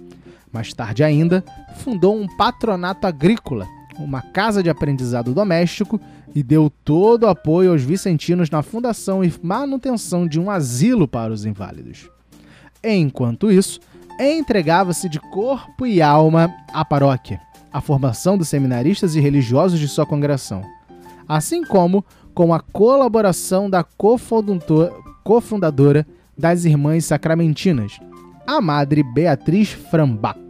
Mais 0.52 0.73
tarde 0.73 1.04
ainda, 1.04 1.45
fundou 1.76 2.21
um 2.21 2.26
patronato 2.26 3.06
agrícola, 3.06 3.64
uma 3.97 4.21
casa 4.21 4.61
de 4.61 4.68
aprendizado 4.68 5.33
doméstico 5.33 6.00
e 6.35 6.42
deu 6.42 6.68
todo 6.85 7.23
o 7.23 7.28
apoio 7.28 7.71
aos 7.71 7.83
vicentinos 7.83 8.50
na 8.50 8.61
fundação 8.61 9.23
e 9.23 9.33
manutenção 9.40 10.26
de 10.26 10.40
um 10.40 10.50
asilo 10.50 11.06
para 11.06 11.33
os 11.33 11.47
inválidos. 11.47 12.11
Enquanto 12.83 13.50
isso, 13.50 13.80
entregava-se 14.19 15.09
de 15.09 15.21
corpo 15.21 15.87
e 15.87 16.01
alma 16.01 16.55
à 16.73 16.85
paróquia, 16.85 17.41
à 17.73 17.81
formação 17.81 18.39
dos 18.39 18.49
seminaristas 18.49 19.15
e 19.15 19.21
religiosos 19.21 19.79
de 19.79 19.89
sua 19.89 20.07
congregação, 20.07 20.63
assim 21.29 21.65
como 21.65 22.05
com 22.35 22.53
a 22.53 22.61
colaboração 22.61 23.69
da 23.69 23.85
cofundadora 25.25 26.07
das 26.37 26.65
Irmãs 26.65 27.05
Sacramentinas, 27.07 27.99
a 28.47 28.61
Madre 28.61 29.03
Beatriz 29.03 29.71
Frambach. 29.71 30.41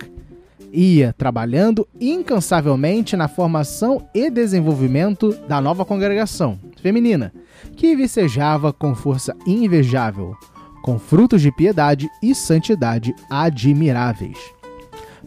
Ia 0.72 1.14
trabalhando 1.16 1.86
incansavelmente 2.00 3.16
na 3.16 3.28
formação 3.28 4.06
e 4.12 4.28
desenvolvimento 4.28 5.32
da 5.48 5.60
nova 5.60 5.84
congregação 5.84 6.58
feminina, 6.82 7.32
que 7.76 7.96
vicejava 7.96 8.72
com 8.72 8.94
força 8.94 9.34
invejável 9.46 10.36
com 10.86 11.00
frutos 11.00 11.42
de 11.42 11.50
piedade 11.50 12.08
e 12.22 12.32
santidade 12.32 13.12
admiráveis. 13.28 14.38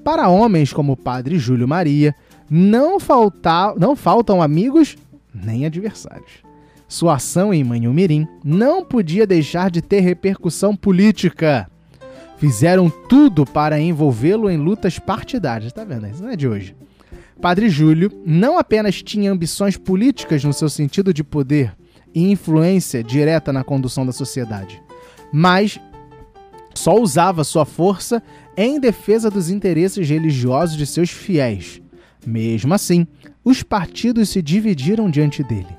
Para 0.06 0.30
homens 0.30 0.72
como 0.72 0.94
o 0.94 0.98
padre 0.98 1.38
Júlio 1.38 1.68
Maria, 1.68 2.16
não, 2.50 2.98
falta, 2.98 3.76
não 3.78 3.94
faltam 3.94 4.42
amigos 4.42 4.96
nem 5.34 5.66
adversários. 5.66 6.46
Sua 6.88 7.16
ação 7.16 7.54
em 7.54 7.62
Manhumirim 7.62 8.26
não 8.42 8.86
podia 8.86 9.28
deixar 9.28 9.70
de 9.70 9.82
ter 9.82 10.00
repercussão 10.00 10.78
política. 10.78 11.70
Fizeram 12.38 12.90
tudo 12.90 13.46
para 13.46 13.82
envolvê-lo 13.82 14.50
em 14.50 14.56
lutas 14.56 14.98
partidárias, 14.98 15.74
tá 15.74 15.84
vendo? 15.84 16.08
Isso 16.08 16.24
não 16.24 16.30
é 16.30 16.38
de 16.38 16.48
hoje. 16.48 16.74
Padre 17.42 17.68
Júlio 17.70 18.10
não 18.26 18.58
apenas 18.58 19.04
tinha 19.04 19.30
ambições 19.30 19.76
políticas 19.76 20.42
no 20.42 20.54
seu 20.54 20.70
sentido 20.70 21.14
de 21.14 21.22
poder 21.22 21.76
e 22.16 22.32
influência 22.32 23.04
direta 23.04 23.52
na 23.52 23.64
condução 23.64 24.06
da 24.06 24.14
sociedade, 24.14 24.82
mas 25.32 25.80
só 26.74 26.96
usava 26.96 27.44
sua 27.44 27.66
força 27.66 28.22
em 28.56 28.80
defesa 28.80 29.30
dos 29.30 29.50
interesses 29.50 30.08
religiosos 30.10 30.78
de 30.78 30.86
seus 30.86 31.10
fiéis. 31.10 31.82
Mesmo 32.26 32.74
assim, 32.74 33.08
os 33.44 33.64
partidos 33.64 34.30
se 34.30 34.42
dividiram 34.42 35.10
diante 35.10 35.44
dele. 35.44 35.78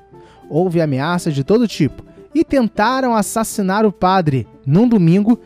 Houve 0.49 0.81
ameaças 0.81 1.33
de 1.33 1.43
todo 1.43 1.67
tipo 1.67 2.03
e 2.33 2.43
tentaram 2.43 3.15
assassinar 3.15 3.85
o 3.85 3.91
padre 3.91 4.47
num 4.65 4.87
domingo 4.87 5.39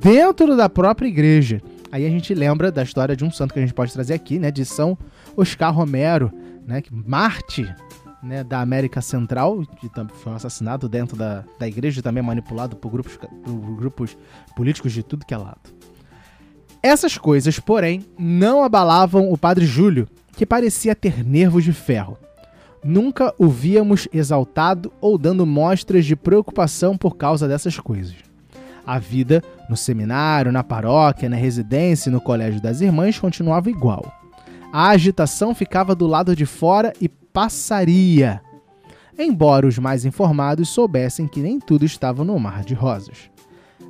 dentro 0.00 0.56
da 0.56 0.68
própria 0.68 1.08
igreja. 1.08 1.62
Aí 1.90 2.06
a 2.06 2.10
gente 2.10 2.34
lembra 2.34 2.72
da 2.72 2.82
história 2.82 3.14
de 3.14 3.24
um 3.24 3.30
santo 3.30 3.52
que 3.52 3.58
a 3.58 3.62
gente 3.62 3.74
pode 3.74 3.92
trazer 3.92 4.14
aqui, 4.14 4.38
né, 4.38 4.50
de 4.50 4.64
São 4.64 4.96
Oscar 5.36 5.74
Romero, 5.74 6.32
né, 6.66 6.82
Marte, 6.90 7.72
né, 8.22 8.44
da 8.44 8.60
América 8.60 9.00
Central, 9.00 9.62
que 9.78 9.90
foi 10.14 10.32
um 10.32 10.36
assassinado 10.36 10.88
dentro 10.88 11.16
da, 11.16 11.44
da 11.58 11.66
igreja 11.66 11.98
e 11.98 12.02
também 12.02 12.22
manipulado 12.22 12.76
por 12.76 12.90
grupos, 12.90 13.16
por 13.16 13.76
grupos 13.76 14.16
políticos 14.54 14.92
de 14.92 15.02
tudo 15.02 15.26
que 15.26 15.34
é 15.34 15.36
lado. 15.36 15.70
Essas 16.82 17.18
coisas, 17.18 17.58
porém, 17.58 18.04
não 18.18 18.62
abalavam 18.62 19.32
o 19.32 19.38
padre 19.38 19.64
Júlio, 19.64 20.08
que 20.36 20.46
parecia 20.46 20.94
ter 20.94 21.24
nervos 21.24 21.64
de 21.64 21.72
ferro. 21.72 22.16
Nunca 22.82 23.32
o 23.38 23.48
víamos 23.48 24.08
exaltado 24.12 24.92
ou 25.00 25.16
dando 25.16 25.46
mostras 25.46 26.04
de 26.04 26.16
preocupação 26.16 26.96
por 26.96 27.16
causa 27.16 27.46
dessas 27.46 27.78
coisas. 27.78 28.16
A 28.84 28.98
vida 28.98 29.42
no 29.68 29.76
seminário, 29.76 30.50
na 30.50 30.64
paróquia, 30.64 31.28
na 31.28 31.36
residência 31.36 32.10
e 32.10 32.12
no 32.12 32.20
colégio 32.20 32.60
das 32.60 32.80
irmãs 32.80 33.18
continuava 33.18 33.70
igual. 33.70 34.12
a 34.72 34.88
agitação 34.88 35.54
ficava 35.54 35.94
do 35.94 36.06
lado 36.06 36.34
de 36.34 36.46
fora 36.46 36.92
e 37.00 37.08
passaria. 37.32 38.40
Embora 39.18 39.66
os 39.66 39.78
mais 39.78 40.04
informados 40.04 40.68
soubessem 40.68 41.26
que 41.26 41.40
nem 41.40 41.58
tudo 41.58 41.84
estava 41.84 42.24
no 42.24 42.38
mar 42.38 42.64
de 42.64 42.74
rosas. 42.74 43.30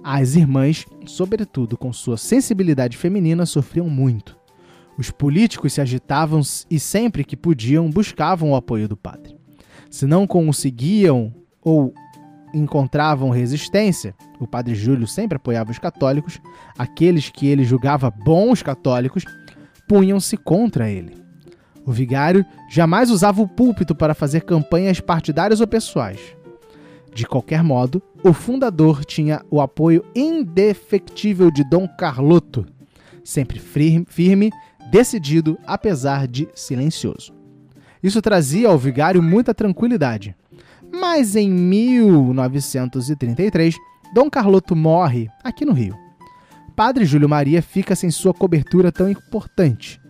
As 0.02 0.34
irmãs, 0.34 0.84
sobretudo 1.06 1.76
com 1.76 1.92
sua 1.92 2.16
sensibilidade 2.16 2.96
feminina, 2.96 3.46
sofriam 3.46 3.88
muito. 3.88 4.36
Os 4.98 5.10
políticos 5.10 5.72
se 5.72 5.80
agitavam 5.80 6.40
e 6.70 6.78
sempre 6.78 7.24
que 7.24 7.36
podiam 7.36 7.88
buscavam 7.88 8.50
o 8.50 8.56
apoio 8.56 8.88
do 8.88 8.96
padre. 8.96 9.36
Se 9.88 10.06
não 10.06 10.26
conseguiam 10.26 11.32
ou 11.62 11.94
encontravam 12.52 13.30
resistência, 13.30 14.14
o 14.40 14.46
padre 14.46 14.74
Júlio 14.74 15.06
sempre 15.06 15.36
apoiava 15.36 15.70
os 15.70 15.78
católicos, 15.78 16.40
aqueles 16.76 17.30
que 17.30 17.46
ele 17.46 17.64
julgava 17.64 18.10
bons 18.10 18.62
católicos 18.62 19.24
punham-se 19.88 20.36
contra 20.36 20.90
ele. 20.90 21.21
O 21.84 21.92
vigário 21.92 22.44
jamais 22.70 23.10
usava 23.10 23.42
o 23.42 23.48
púlpito 23.48 23.94
para 23.94 24.14
fazer 24.14 24.40
campanhas 24.42 25.00
partidárias 25.00 25.60
ou 25.60 25.66
pessoais. 25.66 26.20
De 27.14 27.26
qualquer 27.26 27.62
modo, 27.62 28.02
o 28.22 28.32
fundador 28.32 29.04
tinha 29.04 29.42
o 29.50 29.60
apoio 29.60 30.02
indefectível 30.14 31.50
de 31.50 31.62
Dom 31.68 31.86
Carloto, 31.86 32.64
sempre 33.22 33.58
firme, 33.58 34.50
decidido, 34.90 35.58
apesar 35.66 36.26
de 36.26 36.48
silencioso. 36.54 37.34
Isso 38.02 38.22
trazia 38.22 38.68
ao 38.68 38.78
vigário 38.78 39.22
muita 39.22 39.52
tranquilidade. 39.54 40.34
Mas 40.90 41.36
em 41.36 41.50
1933, 41.50 43.76
Dom 44.14 44.28
Carloto 44.28 44.76
morre 44.76 45.28
aqui 45.42 45.64
no 45.64 45.72
Rio. 45.72 45.96
Padre 46.74 47.04
Júlio 47.04 47.28
Maria 47.28 47.62
fica 47.62 47.94
sem 47.94 48.10
sua 48.10 48.34
cobertura 48.34 48.90
tão 48.90 49.08
importante. 49.08 50.01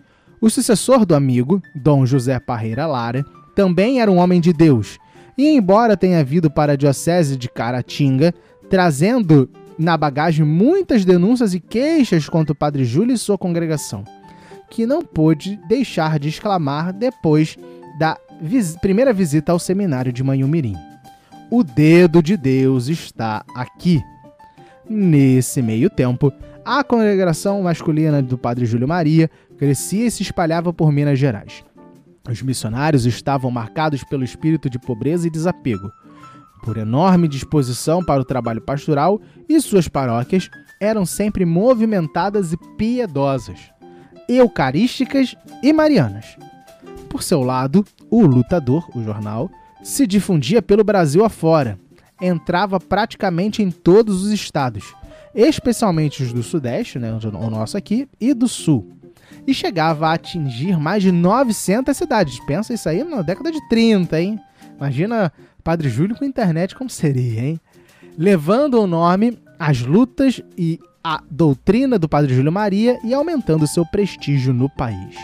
O 0.43 0.49
sucessor 0.49 1.05
do 1.05 1.15
amigo, 1.15 1.63
Dom 1.73 2.05
José 2.05 2.37
Parreira 2.37 2.85
Lara, 2.85 3.25
também 3.55 4.01
era 4.01 4.11
um 4.11 4.17
homem 4.17 4.41
de 4.41 4.51
Deus, 4.51 4.99
e 5.37 5.47
embora 5.47 5.95
tenha 5.95 6.21
vindo 6.21 6.51
para 6.51 6.73
a 6.73 6.75
diocese 6.75 7.37
de 7.37 7.47
Caratinga, 7.47 8.33
trazendo 8.69 9.49
na 9.79 9.95
bagagem 9.95 10.45
muitas 10.45 11.05
denúncias 11.05 11.53
e 11.53 11.61
queixas 11.61 12.27
contra 12.27 12.51
o 12.51 12.55
Padre 12.57 12.83
Júlio 12.83 13.15
e 13.15 13.17
sua 13.17 13.37
congregação, 13.37 14.03
que 14.69 14.85
não 14.85 15.01
pôde 15.01 15.57
deixar 15.65 16.19
de 16.19 16.27
exclamar 16.27 16.91
depois 16.91 17.57
da 17.97 18.17
vis 18.41 18.75
primeira 18.75 19.13
visita 19.13 19.53
ao 19.53 19.59
seminário 19.59 20.11
de 20.11 20.25
Manhumirim. 20.25 20.75
O 21.49 21.63
dedo 21.63 22.21
de 22.21 22.35
Deus 22.35 22.89
está 22.89 23.45
aqui. 23.55 24.01
Nesse 24.89 25.61
meio 25.61 25.89
tempo, 25.89 26.33
a 26.65 26.81
congregação 26.81 27.61
masculina 27.61 28.21
do 28.21 28.37
Padre 28.37 28.65
Júlio 28.65 28.87
Maria 28.87 29.29
crescia 29.53 30.05
e 30.05 30.11
se 30.11 30.23
espalhava 30.23 30.73
por 30.73 30.91
Minas 30.91 31.17
Gerais. 31.17 31.63
Os 32.29 32.41
missionários 32.41 33.05
estavam 33.05 33.51
marcados 33.51 34.03
pelo 34.03 34.23
espírito 34.23 34.69
de 34.69 34.79
pobreza 34.79 35.27
e 35.27 35.31
desapego, 35.31 35.91
por 36.63 36.77
enorme 36.77 37.27
disposição 37.27 38.03
para 38.03 38.21
o 38.21 38.25
trabalho 38.25 38.61
pastoral 38.61 39.19
e 39.49 39.59
suas 39.59 39.89
paróquias 39.89 40.49
eram 40.79 41.05
sempre 41.05 41.45
movimentadas 41.45 42.53
e 42.53 42.57
piedosas, 42.77 43.59
eucarísticas 44.29 45.35
e 45.61 45.73
marianas. 45.73 46.37
Por 47.09 47.21
seu 47.21 47.43
lado, 47.43 47.85
o 48.09 48.25
Lutador, 48.25 48.89
o 48.95 49.03
jornal, 49.03 49.51
se 49.83 50.07
difundia 50.07 50.61
pelo 50.61 50.83
Brasil 50.83 51.25
afora. 51.25 51.77
Entrava 52.21 52.79
praticamente 52.79 53.61
em 53.61 53.69
todos 53.69 54.23
os 54.23 54.31
estados, 54.31 54.95
especialmente 55.35 56.23
os 56.23 56.31
do 56.31 56.41
Sudeste, 56.41 56.97
né, 56.97 57.11
o 57.13 57.49
nosso 57.49 57.77
aqui, 57.77 58.07
e 58.19 58.33
do 58.33 58.47
Sul. 58.47 58.89
E 59.45 59.53
chegava 59.53 60.07
a 60.07 60.13
atingir 60.13 60.79
mais 60.79 61.03
de 61.03 61.11
900 61.11 61.95
cidades. 61.95 62.39
Pensa 62.45 62.73
isso 62.73 62.87
aí 62.87 63.03
na 63.03 63.21
década 63.21 63.51
de 63.51 63.59
30, 63.67 64.21
hein? 64.21 64.39
Imagina 64.77 65.31
Padre 65.63 65.89
Júlio 65.89 66.15
com 66.15 66.25
internet 66.25 66.75
como 66.75 66.89
seria, 66.89 67.41
hein? 67.41 67.59
Levando 68.17 68.81
o 68.81 68.87
nome, 68.87 69.37
as 69.57 69.81
lutas 69.81 70.41
e 70.57 70.79
a 71.03 71.21
doutrina 71.29 71.99
do 71.99 72.07
Padre 72.07 72.33
Júlio 72.33 72.51
Maria 72.51 72.99
e 73.03 73.13
aumentando 73.13 73.67
seu 73.67 73.85
prestígio 73.85 74.53
no 74.53 74.69
país. 74.69 75.15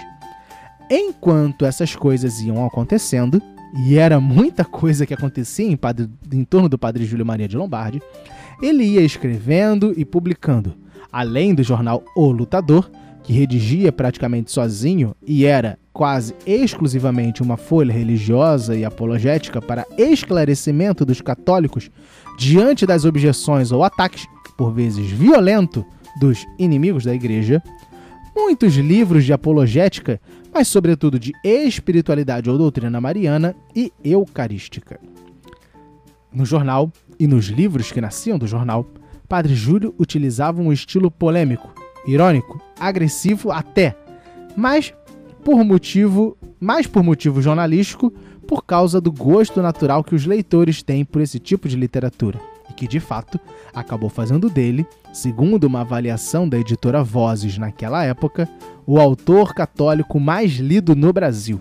Enquanto 0.90 1.66
essas 1.66 1.96
coisas 1.96 2.42
iam 2.42 2.66
acontecendo, 2.66 3.42
e 3.86 3.98
era 3.98 4.20
muita 4.20 4.66
coisa 4.66 5.06
que 5.06 5.14
acontecia 5.14 5.68
em, 5.68 5.78
padre, 5.78 6.10
em 6.32 6.44
torno 6.44 6.68
do 6.68 6.78
padre 6.78 7.06
Júlio 7.06 7.26
Maria 7.26 7.48
de 7.48 7.56
Lombardi, 7.56 8.02
ele 8.62 8.84
ia 8.84 9.02
escrevendo 9.02 9.94
e 9.96 10.04
publicando, 10.04 10.76
além 11.12 11.54
do 11.54 11.64
jornal 11.64 12.04
O 12.16 12.32
Lutador, 12.32 12.90
que 13.30 13.34
redigia 13.34 13.92
praticamente 13.92 14.52
sozinho 14.52 15.16
e 15.22 15.46
era 15.46 15.78
quase 15.94 16.34
exclusivamente 16.48 17.44
uma 17.44 17.58
folha 17.58 17.94
religiosa 17.94 18.76
e 18.76 18.84
apologética 18.84 19.62
para 19.62 19.86
esclarecimento 20.00 21.06
dos 21.06 21.22
católicos 21.22 21.92
diante 22.40 22.88
das 22.88 23.06
objeções 23.06 23.72
ou 23.72 23.84
ataques, 23.84 24.26
por 24.58 24.74
vezes 24.74 25.12
violento, 25.12 25.86
dos 26.20 26.44
inimigos 26.58 27.06
da 27.06 27.14
igreja, 27.14 27.62
muitos 28.36 28.76
livros 28.78 29.24
de 29.24 29.32
apologética 29.32 30.20
mas 30.52 30.68
sobretudo 30.68 31.20
de 31.20 31.32
espiritualidade 31.44 32.50
ou 32.50 32.58
doutrina 32.58 33.00
mariana 33.00 33.56
e 33.76 33.94
eucarística. 34.04 35.00
No 36.34 36.48
jornal 36.48 36.92
e 37.20 37.28
nos 37.28 37.46
livros 37.46 37.92
que 37.92 38.02
nasciam 38.02 38.40
do 38.40 38.48
jornal, 38.48 38.88
Padre 39.28 39.54
Júlio 39.54 39.94
utilizava 40.00 40.60
um 40.60 40.74
estilo 40.74 41.12
polêmico, 41.12 41.79
irônico, 42.10 42.62
agressivo 42.80 43.52
até, 43.52 43.96
mas 44.56 44.94
por 45.44 45.64
motivo, 45.64 46.38
mais 46.60 46.86
por 46.86 47.04
motivo 47.04 47.42
jornalístico, 47.42 48.14
por 48.48 48.64
causa 48.66 49.00
do 49.00 49.12
gosto 49.12 49.62
natural 49.62 50.04
que 50.04 50.16
os 50.16 50.26
leitores 50.26 50.82
têm 50.82 51.06
por 51.06 51.22
esse 51.22 51.40
tipo 51.40 51.68
de 51.68 51.76
literatura 51.76 52.40
e 52.70 52.74
que 52.74 52.88
de 52.88 53.00
fato 53.00 53.40
acabou 53.74 54.10
fazendo 54.10 54.50
dele, 54.50 54.86
segundo 55.14 55.66
uma 55.66 55.82
avaliação 55.82 56.50
da 56.50 56.58
editora 56.58 57.04
Vozes 57.04 57.58
naquela 57.58 58.04
época, 58.04 58.50
o 58.86 59.00
autor 59.00 59.54
católico 59.54 60.20
mais 60.20 60.54
lido 60.54 60.96
no 60.96 61.14
Brasil. 61.14 61.60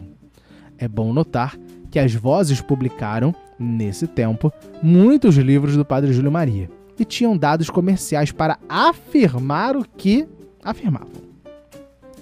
É 0.79 0.89
bom 0.89 1.13
notar 1.13 1.59
que 1.91 1.99
as 1.99 2.15
Vozes 2.15 2.61
publicaram, 2.61 3.35
nesse 3.59 4.07
tempo, 4.07 4.53
muitos 4.83 5.37
livros 5.37 5.77
do 5.77 5.85
Padre 5.85 6.13
Júlio 6.13 6.33
Maria 6.33 6.71
e 6.99 7.05
tinham 7.05 7.37
dados 7.37 7.71
comerciais 7.71 8.33
para 8.33 8.59
afirmar 8.69 9.77
o 9.77 9.85
que 9.85 10.27
afirmavam. 10.71 11.29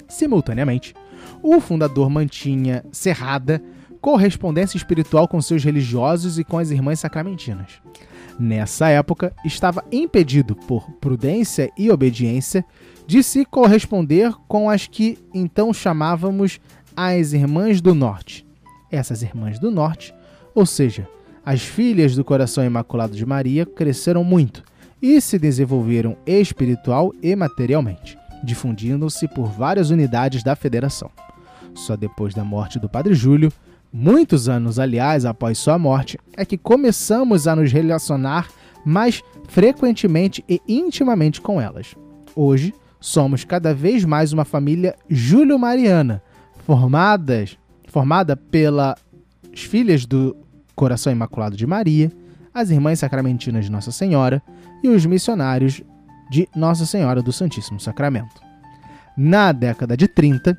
Simultaneamente, 0.08 0.94
o 1.42 1.60
fundador 1.60 2.08
mantinha 2.08 2.84
cerrada 2.92 3.62
correspondência 4.00 4.76
espiritual 4.76 5.26
com 5.26 5.42
seus 5.42 5.64
religiosos 5.64 6.38
e 6.38 6.44
com 6.44 6.58
as 6.58 6.70
irmãs 6.70 7.00
sacramentinas. 7.00 7.80
Nessa 8.38 8.88
época, 8.88 9.32
estava 9.44 9.82
impedido, 9.90 10.54
por 10.54 10.90
prudência 11.00 11.70
e 11.76 11.90
obediência, 11.90 12.64
de 13.06 13.22
se 13.22 13.44
corresponder 13.44 14.32
com 14.46 14.68
as 14.68 14.86
que 14.86 15.18
então 15.32 15.72
chamávamos 15.72 16.60
as 16.96 17.32
Irmãs 17.32 17.80
do 17.80 17.94
Norte. 17.94 18.46
Essas 18.90 19.22
Irmãs 19.22 19.58
do 19.58 19.70
Norte, 19.70 20.14
ou 20.54 20.66
seja, 20.66 21.08
as 21.44 21.62
filhas 21.62 22.14
do 22.14 22.24
coração 22.24 22.64
imaculado 22.64 23.16
de 23.16 23.24
Maria, 23.24 23.64
cresceram 23.64 24.24
muito 24.24 24.62
e 25.00 25.20
se 25.20 25.38
desenvolveram 25.38 26.16
espiritual 26.26 27.12
e 27.22 27.34
materialmente, 27.36 28.18
difundindo-se 28.46 29.28
por 29.28 29.50
várias 29.50 29.90
unidades 29.90 30.42
da 30.42 30.56
federação. 30.56 31.10
Só 31.74 31.96
depois 31.96 32.32
da 32.32 32.42
morte 32.42 32.78
do 32.78 32.88
Padre 32.88 33.14
Júlio 33.14 33.52
muitos 33.92 34.48
anos, 34.48 34.78
aliás, 34.78 35.24
após 35.24 35.58
sua 35.58 35.78
morte, 35.78 36.18
é 36.36 36.44
que 36.44 36.56
começamos 36.56 37.46
a 37.46 37.56
nos 37.56 37.72
relacionar 37.72 38.48
mais 38.84 39.22
frequentemente 39.48 40.44
e 40.48 40.60
intimamente 40.68 41.40
com 41.40 41.60
elas. 41.60 41.94
Hoje, 42.34 42.74
somos 43.00 43.44
cada 43.44 43.74
vez 43.74 44.04
mais 44.04 44.32
uma 44.32 44.44
família 44.44 44.94
Júlio-Mariana, 45.08 46.22
formadas, 46.66 47.58
formada 47.88 48.36
pelas 48.36 48.96
filhas 49.54 50.04
do 50.04 50.36
Coração 50.74 51.12
Imaculado 51.12 51.56
de 51.56 51.66
Maria, 51.66 52.12
as 52.52 52.70
Irmãs 52.70 52.98
Sacramentinas 52.98 53.64
de 53.64 53.70
Nossa 53.70 53.90
Senhora 53.90 54.42
e 54.82 54.88
os 54.88 55.06
missionários 55.06 55.82
de 56.30 56.48
Nossa 56.54 56.86
Senhora 56.86 57.22
do 57.22 57.32
Santíssimo 57.32 57.80
Sacramento. 57.80 58.42
Na 59.16 59.52
década 59.52 59.96
de 59.96 60.08
30, 60.08 60.58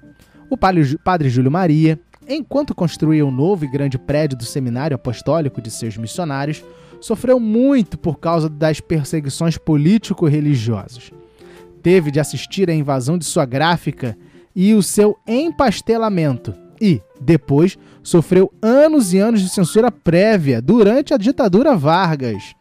o 0.50 0.58
padre 0.58 1.30
Júlio 1.30 1.52
Maria 1.52 2.00
enquanto 2.28 2.76
construía 2.76 3.26
o 3.26 3.30
um 3.30 3.32
novo 3.32 3.66
e 3.66 3.68
grande 3.68 3.98
prédio 3.98 4.38
do 4.38 4.46
seminário 4.46 4.96
apostólico 4.96 5.62
de 5.62 5.72
seus 5.72 5.98
missionários, 5.98 6.64
sofreu 7.00 7.40
muito 7.40 7.98
por 7.98 8.20
causa 8.20 8.50
das 8.50 8.80
perseguições 8.80 9.58
político-religiosas. 9.58 11.12
Teve 11.82 12.12
de 12.12 12.20
assistir 12.20 12.70
à 12.70 12.74
invasão 12.74 13.18
de 13.18 13.26
sua 13.26 13.46
gráfica 13.46 14.18
e 14.56 14.74
o 14.74 14.84
seu 14.84 15.18
empastelamento, 15.28 16.54
e, 16.82 17.02
depois, 17.22 17.78
sofreu 18.04 18.52
anos 18.62 19.14
e 19.14 19.18
anos 19.18 19.42
de 19.42 19.50
censura 19.50 19.92
prévia 19.92 20.62
durante 20.62 21.14
a 21.14 21.18
ditadura 21.18 21.76
Vargas, 21.76 22.56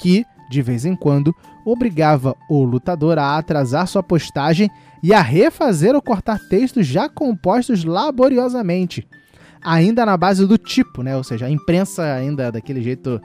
que, 0.00 0.24
de 0.50 0.62
vez 0.62 0.84
em 0.84 0.96
quando, 0.96 1.34
obrigava 1.64 2.36
o 2.48 2.62
lutador 2.62 3.18
a 3.18 3.36
atrasar 3.36 3.86
sua 3.86 4.02
postagem 4.02 4.70
e 5.02 5.12
a 5.12 5.20
refazer 5.20 5.94
ou 5.94 6.02
cortar 6.02 6.38
textos 6.48 6.86
já 6.86 7.08
compostos 7.08 7.84
laboriosamente, 7.84 9.06
ainda 9.62 10.04
na 10.04 10.16
base 10.16 10.46
do 10.46 10.58
tipo, 10.58 11.02
né? 11.02 11.16
Ou 11.16 11.24
seja, 11.24 11.46
a 11.46 11.50
imprensa 11.50 12.02
ainda 12.14 12.52
daquele 12.52 12.82
jeito 12.82 13.20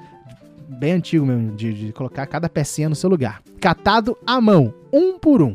bem 0.67 0.93
antigo 0.93 1.26
mesmo, 1.26 1.56
de, 1.56 1.74
de 1.74 1.93
colocar 1.93 2.26
cada 2.28 2.50
pecinha 2.50 2.89
no 2.89 2.95
seu 2.95 3.10
lugar. 3.10 3.41
Catado 3.60 4.17
à 4.26 4.39
mão, 4.39 4.74
um 4.91 5.17
por 5.17 5.41
um. 5.41 5.54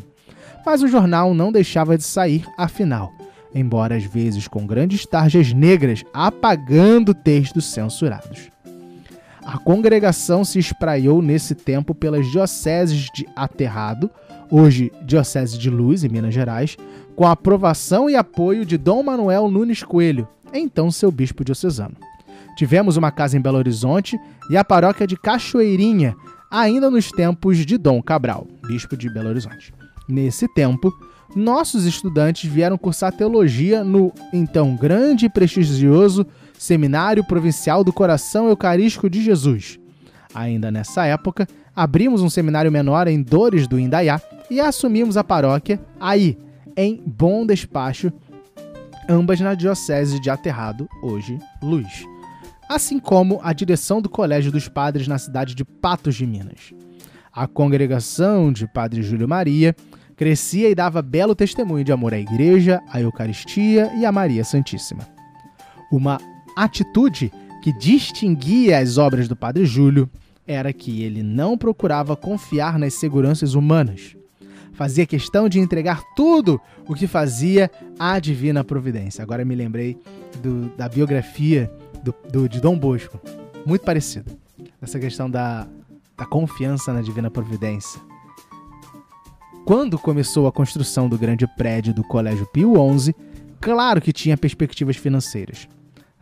Mas 0.65 0.83
o 0.83 0.89
jornal 0.89 1.35
não 1.35 1.51
deixava 1.51 1.97
de 1.97 2.05
sair, 2.05 2.45
afinal, 2.57 3.11
embora 3.55 3.97
às 3.97 4.05
vezes 4.05 4.47
com 4.47 4.67
grandes 4.67 5.07
tarjas 5.07 5.53
negras 5.53 6.05
apagando 6.13 7.15
textos 7.15 7.65
censurados. 7.67 8.51
A 9.45 9.59
congregação 9.59 10.45
se 10.45 10.59
espraiou 10.59 11.23
nesse 11.23 11.55
tempo 11.55 11.95
pelas 11.95 12.27
dioceses 12.31 13.09
de 13.15 13.27
Aterrado, 13.35 14.11
hoje 14.51 14.93
Diocese 15.03 15.59
de 15.59 15.71
Luz, 15.71 16.05
em 16.05 16.09
Minas 16.09 16.35
Gerais, 16.35 16.77
com 17.17 17.27
a 17.27 17.33
aprovação 17.33 18.09
e 18.09 18.17
apoio 18.17 18.65
de 18.65 18.77
Dom 18.77 19.03
Manuel 19.03 19.51
Nunes 19.51 19.83
Coelho, 19.83 20.29
então 20.53 20.91
seu 20.91 21.11
bispo 21.11 21.45
diocesano. 21.45 21.97
Tivemos 22.57 22.97
uma 22.97 23.11
casa 23.11 23.37
em 23.37 23.41
Belo 23.41 23.59
Horizonte 23.59 24.19
e 24.51 24.57
a 24.57 24.65
paróquia 24.65 25.07
de 25.07 25.17
Cachoeirinha, 25.17 26.15
ainda 26.51 26.91
nos 26.91 27.11
tempos 27.11 27.59
de 27.59 27.79
Dom 27.79 28.03
Cabral, 28.03 28.47
bispo 28.67 28.97
de 28.97 29.09
Belo 29.09 29.29
Horizonte. 29.29 29.73
Nesse 30.09 30.49
tempo, 30.49 30.93
nossos 31.35 31.85
estudantes 31.85 32.51
vieram 32.51 32.77
cursar 32.77 33.13
teologia 33.13 33.85
no 33.85 34.13
então 34.33 34.75
grande 34.75 35.27
e 35.27 35.31
prestigioso 35.31 36.27
Seminário 36.61 37.25
Provincial 37.25 37.83
do 37.83 37.91
Coração 37.91 38.47
Eucarístico 38.51 39.09
de 39.09 39.23
Jesus. 39.23 39.81
Ainda 40.35 40.71
nessa 40.71 41.07
época, 41.07 41.49
abrimos 41.75 42.21
um 42.21 42.29
seminário 42.29 42.71
menor 42.71 43.09
em 43.09 43.23
Dores 43.23 43.67
do 43.67 43.81
Indaiá 43.81 44.21
e 44.51 44.61
assumimos 44.61 45.17
a 45.17 45.25
paróquia 45.25 45.81
aí, 45.99 46.37
em 46.77 47.03
Bom 47.07 47.47
Despacho, 47.47 48.13
ambas 49.09 49.41
na 49.41 49.55
Diocese 49.55 50.21
de 50.21 50.29
Aterrado, 50.29 50.87
hoje 51.03 51.39
Luz. 51.63 52.05
Assim 52.69 52.99
como 52.99 53.41
a 53.43 53.55
direção 53.55 54.03
do 54.03 54.11
Colégio 54.11 54.53
dos 54.53 54.69
Padres 54.69 55.09
na 55.09 55.17
cidade 55.17 55.55
de 55.55 55.65
Patos 55.65 56.15
de 56.15 56.27
Minas. 56.27 56.75
A 57.33 57.47
congregação 57.47 58.53
de 58.53 58.67
Padre 58.67 59.03
Júlio 59.03 59.27
Maria 59.27 59.75
crescia 60.15 60.69
e 60.69 60.75
dava 60.75 61.01
belo 61.01 61.35
testemunho 61.35 61.85
de 61.85 61.91
amor 61.91 62.13
à 62.13 62.19
Igreja, 62.19 62.83
à 62.87 63.01
Eucaristia 63.01 63.91
e 63.97 64.05
à 64.05 64.13
Maria 64.13 64.45
Santíssima. 64.45 65.09
Uma 65.91 66.21
atitude 66.65 67.33
que 67.63 67.73
distinguia 67.73 68.79
as 68.79 68.99
obras 68.99 69.29
do 69.29 69.37
Padre 69.37 69.65
Júlio 69.65 70.09
era 70.47 70.73
que 70.73 71.03
ele 71.03 71.23
não 71.23 71.57
procurava 71.57 72.17
confiar 72.17 72.79
nas 72.79 72.95
seguranças 72.95 73.55
humanas. 73.55 74.17
Fazia 74.73 75.07
questão 75.07 75.49
de 75.49 75.61
entregar 75.61 76.03
tudo 76.17 76.61
o 76.89 76.95
que 76.95 77.07
fazia 77.07 77.71
à 77.99 78.19
divina 78.19 78.65
providência. 78.65 79.23
Agora 79.23 79.45
me 79.45 79.55
lembrei 79.55 79.99
do, 80.43 80.71
da 80.77 80.89
biografia 80.89 81.71
do, 82.03 82.15
do, 82.33 82.49
de 82.49 82.61
Dom 82.61 82.79
Bosco. 82.79 83.21
Muito 83.67 83.85
parecido. 83.85 84.33
Essa 84.81 84.99
questão 84.99 85.31
da, 85.31 85.69
da 86.17 86.25
confiança 86.25 86.93
na 86.93 87.03
divina 87.03 87.31
providência. 87.31 88.01
Quando 89.65 89.99
começou 89.99 90.47
a 90.47 90.53
construção 90.53 91.09
do 91.09 91.19
grande 91.19 91.47
prédio 91.57 91.93
do 91.95 92.03
Colégio 92.03 92.47
Pio 92.47 92.75
XI, 92.99 93.15
claro 93.61 94.01
que 94.01 94.13
tinha 94.13 94.37
perspectivas 94.37 94.97
financeiras, 94.97 95.69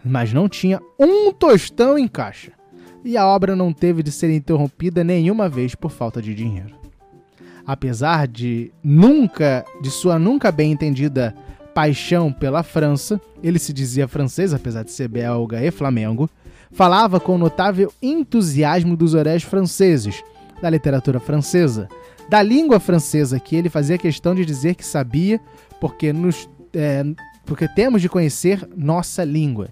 mas 0.09 0.33
não 0.33 0.49
tinha 0.49 0.81
um 0.99 1.33
tostão 1.33 1.99
em 1.99 2.09
caixa 2.09 2.53
e 3.05 3.16
a 3.16 3.27
obra 3.27 3.55
não 3.55 3.73
teve 3.73 4.03
de 4.03 4.11
ser 4.11 4.31
interrompida 4.31 5.05
nenhuma 5.05 5.49
vez 5.49 5.75
por 5.75 5.90
falta 5.90 6.21
de 6.21 6.35
dinheiro. 6.35 6.75
Apesar 7.66 8.27
de 8.27 8.73
nunca, 8.83 9.64
de 9.83 9.90
sua 9.90 10.18
nunca 10.18 10.51
bem 10.51 10.73
entendida 10.73 11.35
paixão 11.75 12.33
pela 12.33 12.62
França, 12.62 13.21
ele 13.42 13.59
se 13.59 13.73
dizia 13.73 14.09
francês, 14.09 14.55
apesar 14.55 14.83
de 14.83 14.90
ser 14.90 15.09
belga 15.09 15.62
e 15.62 15.71
flamengo, 15.71 16.29
falava 16.73 17.21
com 17.21 17.38
notável 17.38 17.92
entusiasmo 18.03 18.97
dos 18.97 19.14
oréis 19.14 19.42
franceses, 19.42 20.23
da 20.61 20.71
literatura 20.71 21.21
francesa, 21.21 21.88
da 22.29 22.42
língua 22.42 22.81
francesa, 22.81 23.38
que 23.38 23.55
ele 23.55 23.68
fazia 23.68 23.99
questão 23.99 24.35
de 24.35 24.44
dizer 24.44 24.75
que 24.75 24.85
sabia, 24.85 25.40
porque, 25.81 26.12
nos, 26.12 26.49
é, 26.75 27.05
porque 27.44 27.68
temos 27.68 28.03
de 28.03 28.09
conhecer 28.09 28.66
nossa 28.75 29.23
língua. 29.23 29.68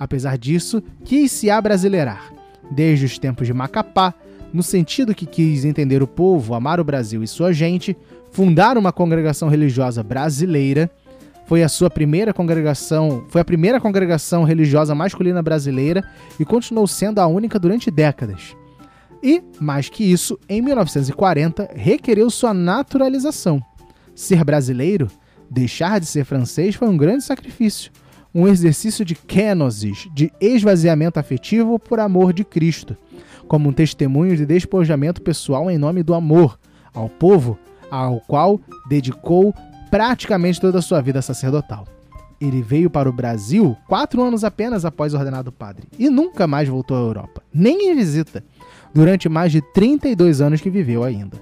Apesar 0.00 0.38
disso, 0.38 0.82
quis 1.04 1.30
se 1.30 1.50
abrasileirar 1.50 2.32
desde 2.70 3.04
os 3.04 3.18
tempos 3.18 3.46
de 3.46 3.52
Macapá, 3.52 4.14
no 4.50 4.62
sentido 4.62 5.14
que 5.14 5.26
quis 5.26 5.66
entender 5.66 6.02
o 6.02 6.06
povo, 6.06 6.54
amar 6.54 6.80
o 6.80 6.84
Brasil 6.84 7.22
e 7.22 7.28
sua 7.28 7.52
gente, 7.52 7.94
fundar 8.32 8.78
uma 8.78 8.92
congregação 8.92 9.50
religiosa 9.50 10.02
brasileira. 10.02 10.90
Foi 11.44 11.62
a 11.62 11.68
sua 11.68 11.90
primeira 11.90 12.32
congregação, 12.32 13.24
foi 13.28 13.42
a 13.42 13.44
primeira 13.44 13.78
congregação 13.78 14.42
religiosa 14.42 14.94
masculina 14.94 15.42
brasileira 15.42 16.02
e 16.38 16.46
continuou 16.46 16.86
sendo 16.86 17.18
a 17.18 17.26
única 17.26 17.58
durante 17.58 17.90
décadas. 17.90 18.56
E, 19.22 19.42
mais 19.60 19.90
que 19.90 20.02
isso, 20.02 20.38
em 20.48 20.62
1940 20.62 21.72
requereu 21.74 22.30
sua 22.30 22.54
naturalização. 22.54 23.62
Ser 24.14 24.44
brasileiro, 24.44 25.08
deixar 25.50 26.00
de 26.00 26.06
ser 26.06 26.24
francês 26.24 26.74
foi 26.74 26.88
um 26.88 26.96
grande 26.96 27.22
sacrifício, 27.22 27.92
um 28.34 28.46
exercício 28.46 29.04
de 29.04 29.14
kenosis, 29.14 30.08
de 30.14 30.32
esvaziamento 30.40 31.18
afetivo 31.18 31.78
por 31.78 32.00
amor 32.00 32.32
de 32.32 32.44
Cristo, 32.44 32.96
como 33.48 33.68
um 33.68 33.72
testemunho 33.72 34.36
de 34.36 34.46
despojamento 34.46 35.20
pessoal 35.20 35.70
em 35.70 35.78
nome 35.78 36.02
do 36.02 36.14
amor 36.14 36.58
ao 36.94 37.08
povo 37.08 37.58
ao 37.90 38.20
qual 38.20 38.60
dedicou 38.88 39.52
praticamente 39.90 40.60
toda 40.60 40.78
a 40.78 40.82
sua 40.82 41.00
vida 41.00 41.20
sacerdotal. 41.20 41.86
Ele 42.40 42.62
veio 42.62 42.88
para 42.88 43.10
o 43.10 43.12
Brasil 43.12 43.76
quatro 43.88 44.22
anos 44.22 44.44
apenas 44.44 44.84
após 44.84 45.12
ordenado 45.12 45.52
padre 45.52 45.88
e 45.98 46.08
nunca 46.08 46.46
mais 46.46 46.68
voltou 46.68 46.96
à 46.96 47.00
Europa, 47.00 47.42
nem 47.52 47.90
em 47.90 47.94
visita, 47.94 48.42
durante 48.94 49.28
mais 49.28 49.52
de 49.52 49.60
32 49.74 50.40
anos 50.40 50.60
que 50.60 50.70
viveu 50.70 51.04
ainda. 51.04 51.36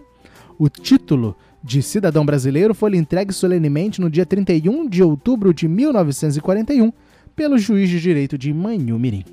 O 0.59 0.69
título 0.69 1.37
de 1.63 1.83
cidadão 1.83 2.25
brasileiro 2.25 2.75
foi-lhe 2.75 2.97
entregue 2.97 3.33
solenemente 3.33 4.01
no 4.01 4.09
dia 4.09 4.25
31 4.25 4.89
de 4.89 5.03
outubro 5.03 5.53
de 5.53 5.67
1941 5.67 6.93
pelo 7.35 7.59
juiz 7.59 7.89
de 7.89 8.01
direito 8.01 8.39
de 8.39 8.53
Manhumirim. 8.53 9.25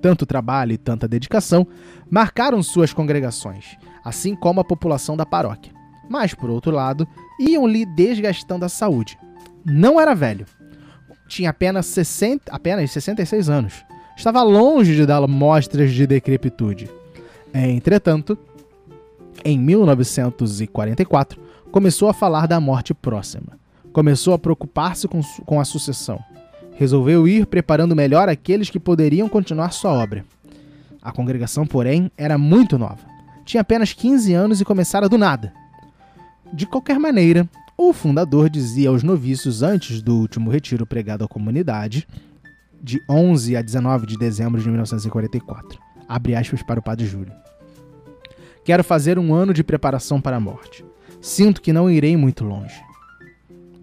Tanto 0.00 0.26
trabalho 0.26 0.72
e 0.72 0.78
tanta 0.78 1.06
dedicação 1.06 1.66
marcaram 2.10 2.62
suas 2.62 2.92
congregações, 2.92 3.76
assim 4.04 4.34
como 4.34 4.60
a 4.60 4.64
população 4.64 5.16
da 5.16 5.24
paróquia. 5.24 5.72
Mas, 6.08 6.34
por 6.34 6.50
outro 6.50 6.72
lado, 6.72 7.06
iam-lhe 7.38 7.86
desgastando 7.86 8.64
a 8.64 8.68
saúde. 8.68 9.18
Não 9.64 10.00
era 10.00 10.14
velho. 10.14 10.46
Tinha 11.28 11.50
apenas, 11.50 11.86
60, 11.86 12.52
apenas 12.52 12.90
66 12.90 13.48
anos. 13.48 13.84
Estava 14.16 14.42
longe 14.42 14.94
de 14.94 15.06
dar 15.06 15.26
mostras 15.26 15.92
de 15.92 16.06
decrepitude. 16.06 16.90
Entretanto, 17.54 18.36
em 19.44 19.58
1944, 19.58 21.40
começou 21.70 22.08
a 22.08 22.14
falar 22.14 22.46
da 22.46 22.60
morte 22.60 22.94
próxima. 22.94 23.58
Começou 23.92 24.34
a 24.34 24.38
preocupar-se 24.38 25.08
com, 25.08 25.20
com 25.44 25.60
a 25.60 25.64
sucessão. 25.64 26.18
Resolveu 26.74 27.28
ir 27.28 27.46
preparando 27.46 27.96
melhor 27.96 28.28
aqueles 28.28 28.70
que 28.70 28.80
poderiam 28.80 29.28
continuar 29.28 29.72
sua 29.72 29.92
obra. 29.92 30.24
A 31.02 31.12
congregação, 31.12 31.66
porém, 31.66 32.10
era 32.16 32.38
muito 32.38 32.78
nova. 32.78 33.00
Tinha 33.44 33.60
apenas 33.60 33.92
15 33.92 34.32
anos 34.32 34.60
e 34.60 34.64
começara 34.64 35.08
do 35.08 35.18
nada. 35.18 35.52
De 36.52 36.66
qualquer 36.66 36.98
maneira, 36.98 37.48
o 37.76 37.92
fundador 37.92 38.48
dizia 38.48 38.90
aos 38.90 39.02
noviços 39.02 39.62
antes 39.62 40.00
do 40.00 40.16
último 40.16 40.50
retiro 40.50 40.86
pregado 40.86 41.24
à 41.24 41.28
comunidade, 41.28 42.06
de 42.82 43.00
11 43.08 43.56
a 43.56 43.62
19 43.62 44.06
de 44.06 44.16
dezembro 44.16 44.60
de 44.60 44.68
1944. 44.68 45.78
Abre 46.08 46.34
aspas 46.34 46.62
para 46.62 46.80
o 46.80 46.82
Padre 46.82 47.06
Júlio. 47.06 47.41
Quero 48.64 48.84
fazer 48.84 49.18
um 49.18 49.34
ano 49.34 49.52
de 49.52 49.64
preparação 49.64 50.20
para 50.20 50.36
a 50.36 50.40
morte. 50.40 50.84
Sinto 51.20 51.60
que 51.60 51.72
não 51.72 51.90
irei 51.90 52.16
muito 52.16 52.44
longe. 52.44 52.80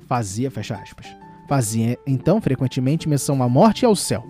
Fazia, 0.08 0.50
fecha 0.50 0.76
aspas. 0.76 1.08
Fazia 1.48 1.98
então 2.06 2.40
frequentemente 2.40 3.10
menção 3.10 3.42
à 3.44 3.50
morte 3.50 3.84
e 3.84 3.86
ao 3.86 3.96
céu. 3.96 4.24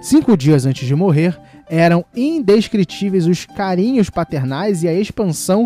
Cinco 0.00 0.36
dias 0.36 0.64
antes 0.64 0.86
de 0.86 0.94
morrer, 0.94 1.38
eram 1.68 2.04
indescritíveis 2.14 3.26
os 3.26 3.44
carinhos 3.44 4.08
paternais 4.08 4.82
e 4.82 4.88
a 4.88 4.94
expansão 4.94 5.64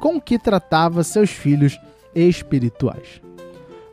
com 0.00 0.20
que 0.20 0.38
tratava 0.38 1.02
seus 1.02 1.30
filhos 1.30 1.78
espirituais. 2.14 3.22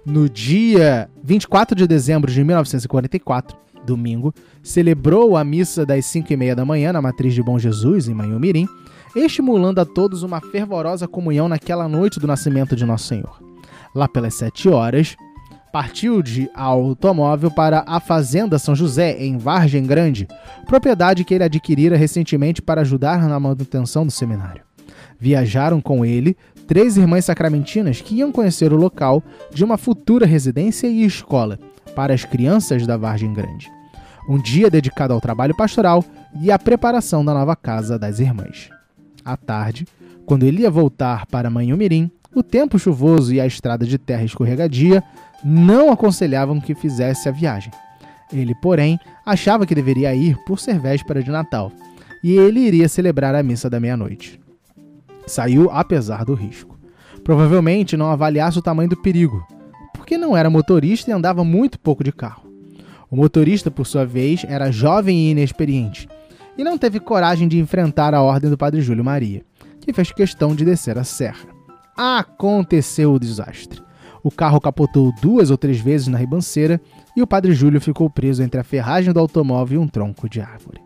No 0.05 0.27
dia 0.27 1.09
24 1.23 1.75
de 1.75 1.87
dezembro 1.87 2.31
de 2.31 2.43
1944, 2.43 3.57
domingo, 3.85 4.33
celebrou 4.61 5.37
a 5.37 5.43
missa 5.43 5.85
das 5.85 6.05
5 6.05 6.33
e 6.33 6.37
meia 6.37 6.55
da 6.55 6.65
manhã 6.65 6.91
na 6.91 7.01
Matriz 7.01 7.33
de 7.33 7.41
Bom 7.41 7.57
Jesus, 7.57 8.07
em 8.07 8.13
Manhumirim, 8.13 8.67
estimulando 9.15 9.79
a 9.79 9.85
todos 9.85 10.23
uma 10.23 10.41
fervorosa 10.41 11.07
comunhão 11.07 11.47
naquela 11.49 11.87
noite 11.87 12.19
do 12.19 12.27
nascimento 12.27 12.75
de 12.75 12.85
Nosso 12.85 13.07
Senhor. 13.07 13.41
Lá 13.93 14.07
pelas 14.07 14.35
sete 14.35 14.69
horas, 14.69 15.15
partiu 15.71 16.21
de 16.21 16.49
automóvel 16.53 17.51
para 17.51 17.83
a 17.87 17.99
Fazenda 17.99 18.59
São 18.59 18.75
José, 18.75 19.17
em 19.23 19.37
Vargem 19.37 19.85
Grande, 19.85 20.27
propriedade 20.65 21.23
que 21.23 21.33
ele 21.33 21.43
adquirira 21.43 21.95
recentemente 21.95 22.61
para 22.61 22.81
ajudar 22.81 23.27
na 23.27 23.39
manutenção 23.39 24.05
do 24.05 24.11
seminário. 24.11 24.63
Viajaram 25.19 25.81
com 25.81 26.05
ele 26.05 26.35
três 26.67 26.97
irmãs 26.97 27.25
sacramentinas 27.25 28.01
que 28.01 28.15
iam 28.15 28.31
conhecer 28.31 28.71
o 28.71 28.77
local 28.77 29.23
de 29.51 29.63
uma 29.63 29.77
futura 29.77 30.25
residência 30.25 30.87
e 30.87 31.03
escola 31.03 31.59
para 31.95 32.13
as 32.13 32.23
crianças 32.23 32.85
da 32.85 32.95
Vargem 32.95 33.33
Grande. 33.33 33.69
Um 34.29 34.41
dia 34.41 34.69
dedicado 34.69 35.13
ao 35.13 35.19
trabalho 35.19 35.55
pastoral 35.55 36.03
e 36.39 36.51
à 36.51 36.59
preparação 36.59 37.25
da 37.25 37.33
nova 37.33 37.55
casa 37.55 37.97
das 37.97 38.19
irmãs. 38.19 38.69
À 39.31 39.37
tarde, 39.37 39.85
quando 40.25 40.43
ele 40.43 40.63
ia 40.63 40.71
voltar 40.71 41.27
para 41.27 41.51
Manhumirim, 41.51 42.09
o 42.33 42.41
tempo 42.41 42.79
chuvoso 42.79 43.31
e 43.31 43.39
a 43.39 43.45
estrada 43.45 43.85
de 43.85 43.99
terra 43.99 44.23
escorregadia 44.23 45.03
não 45.43 45.91
aconselhavam 45.91 46.59
que 46.59 46.73
fizesse 46.73 47.29
a 47.29 47.31
viagem. 47.31 47.71
Ele, 48.33 48.55
porém, 48.55 48.99
achava 49.23 49.67
que 49.67 49.75
deveria 49.75 50.15
ir 50.15 50.35
por 50.47 50.59
ser 50.59 50.79
véspera 50.79 51.21
de 51.21 51.29
Natal, 51.29 51.71
e 52.23 52.31
ele 52.31 52.59
iria 52.59 52.89
celebrar 52.89 53.35
a 53.35 53.43
missa 53.43 53.69
da 53.69 53.79
meia-noite. 53.79 54.39
Saiu 55.27 55.69
apesar 55.69 56.25
do 56.25 56.33
risco. 56.33 56.79
Provavelmente 57.23 57.95
não 57.95 58.09
avaliasse 58.09 58.57
o 58.57 58.63
tamanho 58.63 58.89
do 58.89 58.97
perigo, 58.97 59.45
porque 59.93 60.17
não 60.17 60.35
era 60.35 60.49
motorista 60.49 61.11
e 61.11 61.13
andava 61.13 61.43
muito 61.43 61.79
pouco 61.79 62.03
de 62.03 62.11
carro. 62.11 62.49
O 63.11 63.15
motorista, 63.15 63.69
por 63.69 63.85
sua 63.85 64.07
vez, 64.07 64.43
era 64.47 64.71
jovem 64.71 65.17
e 65.17 65.31
inexperiente, 65.31 66.09
e 66.59 66.63
não 66.63 66.77
teve 66.77 66.99
coragem 66.99 67.47
de 67.47 67.57
enfrentar 67.57 68.13
a 68.13 68.21
ordem 68.21 68.49
do 68.49 68.57
padre 68.57 68.81
Júlio 68.81 69.01
Maria, 69.01 69.45
que 69.79 69.93
fez 69.93 70.11
questão 70.11 70.53
de 70.53 70.65
descer 70.65 70.97
a 70.97 71.05
serra. 71.05 71.47
Aconteceu 71.95 73.13
o 73.13 73.19
desastre. 73.19 73.81
O 74.21 74.29
carro 74.29 74.59
capotou 74.59 75.13
duas 75.21 75.51
ou 75.51 75.57
três 75.57 75.79
vezes 75.79 76.07
na 76.07 76.17
ribanceira 76.17 76.81
e 77.15 77.21
o 77.21 77.27
padre 77.27 77.53
Júlio 77.53 77.79
ficou 77.79 78.09
preso 78.09 78.43
entre 78.43 78.59
a 78.59 78.63
ferragem 78.65 79.13
do 79.13 79.21
automóvel 79.21 79.79
e 79.79 79.81
um 79.81 79.87
tronco 79.87 80.27
de 80.27 80.41
árvore. 80.41 80.81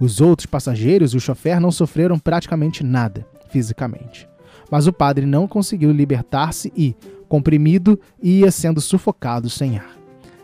Os 0.00 0.18
outros 0.18 0.46
passageiros 0.46 1.12
e 1.12 1.18
o 1.18 1.20
chofer 1.20 1.60
não 1.60 1.70
sofreram 1.70 2.18
praticamente 2.18 2.82
nada, 2.82 3.26
fisicamente. 3.50 4.26
Mas 4.70 4.86
o 4.86 4.94
padre 4.94 5.26
não 5.26 5.46
conseguiu 5.46 5.92
libertar-se 5.92 6.72
e, 6.74 6.96
comprimido, 7.28 8.00
ia 8.22 8.50
sendo 8.50 8.80
sufocado 8.80 9.50
sem 9.50 9.76
ar. 9.76 9.94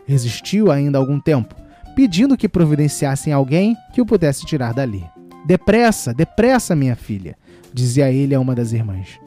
Resistiu 0.05 0.71
ainda 0.71 0.99
algum 0.99 1.19
tempo, 1.19 1.55
pedindo 1.95 2.37
que 2.37 2.49
providenciassem 2.49 3.33
alguém 3.33 3.75
que 3.93 4.01
o 4.01 4.05
pudesse 4.05 4.45
tirar 4.45 4.73
dali. 4.73 5.03
Depressa, 5.45 6.13
depressa, 6.13 6.75
minha 6.75 6.95
filha, 6.95 7.37
dizia 7.73 8.11
ele 8.11 8.35
a 8.35 8.39
uma 8.39 8.55
das 8.55 8.73
irmãs. 8.73 9.19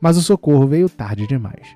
Mas 0.00 0.16
o 0.16 0.22
socorro 0.22 0.66
veio 0.66 0.88
tarde 0.88 1.26
demais. 1.26 1.66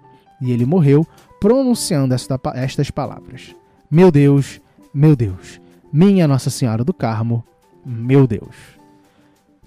E 0.41 0.51
ele 0.51 0.65
morreu 0.65 1.07
pronunciando 1.41 2.15
esta, 2.15 2.41
estas 2.55 2.91
palavras: 2.91 3.55
Meu 3.91 4.11
Deus, 4.11 4.61
meu 4.93 5.15
Deus, 5.15 5.61
minha 5.93 6.27
Nossa 6.27 6.51
Senhora 6.51 6.83
do 6.83 6.93
Carmo, 6.93 7.45
meu 7.85 8.27
Deus. 8.27 8.57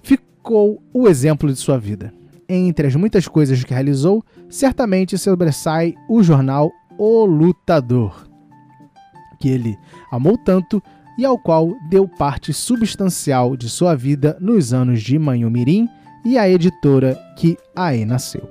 Ficou 0.02 0.82
o 0.92 1.08
exemplo 1.08 1.50
de 1.52 1.58
sua 1.58 1.78
vida. 1.78 2.12
Entre 2.48 2.86
as 2.86 2.94
muitas 2.94 3.28
coisas 3.28 3.62
que 3.62 3.74
realizou, 3.74 4.24
certamente 4.48 5.18
sobressai 5.18 5.94
o 6.08 6.22
jornal 6.22 6.70
O 6.96 7.24
Lutador, 7.24 8.27
que 9.38 9.48
ele 9.48 9.76
amou 10.10 10.36
tanto 10.36 10.82
e 11.18 11.24
ao 11.24 11.38
qual 11.38 11.76
deu 11.88 12.06
parte 12.06 12.52
substancial 12.52 13.56
de 13.56 13.68
sua 13.68 13.94
vida 13.94 14.36
nos 14.40 14.72
anos 14.72 15.02
de 15.02 15.18
Manhumirim 15.18 15.88
e 16.24 16.38
a 16.38 16.48
editora 16.48 17.18
que 17.36 17.56
aí 17.74 18.04
nasceu. 18.04 18.48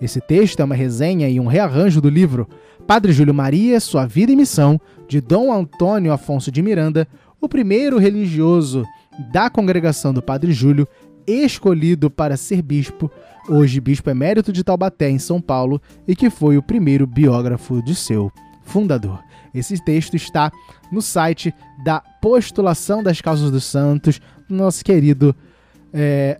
Esse 0.00 0.20
texto 0.20 0.60
é 0.60 0.64
uma 0.64 0.74
resenha 0.74 1.28
e 1.28 1.38
um 1.38 1.46
rearranjo 1.46 2.00
do 2.00 2.08
livro 2.08 2.48
Padre 2.86 3.12
Júlio 3.12 3.32
Maria, 3.32 3.78
Sua 3.78 4.04
Vida 4.04 4.32
e 4.32 4.36
Missão, 4.36 4.80
de 5.06 5.20
Dom 5.20 5.52
Antônio 5.52 6.12
Afonso 6.12 6.50
de 6.50 6.60
Miranda, 6.60 7.06
o 7.40 7.48
primeiro 7.48 7.98
religioso 7.98 8.84
da 9.32 9.48
congregação 9.48 10.12
do 10.12 10.20
Padre 10.20 10.52
Júlio, 10.52 10.88
escolhido 11.26 12.10
para 12.10 12.36
ser 12.36 12.62
bispo, 12.62 13.10
hoje 13.48 13.80
bispo 13.80 14.10
emérito 14.10 14.52
de 14.52 14.64
Taubaté, 14.64 15.08
em 15.08 15.18
São 15.18 15.40
Paulo, 15.40 15.80
e 16.06 16.16
que 16.16 16.30
foi 16.30 16.56
o 16.56 16.62
primeiro 16.62 17.06
biógrafo 17.06 17.80
de 17.82 17.94
seu 17.94 18.32
fundador. 18.64 19.20
Esse 19.54 19.82
texto 19.84 20.14
está 20.14 20.50
no 20.90 21.02
site 21.02 21.54
da 21.84 22.00
Postulação 22.20 23.02
das 23.02 23.20
Causas 23.20 23.50
dos 23.50 23.64
Santos, 23.64 24.20
nosso 24.48 24.84
querido 24.84 25.34
é, 25.92 26.38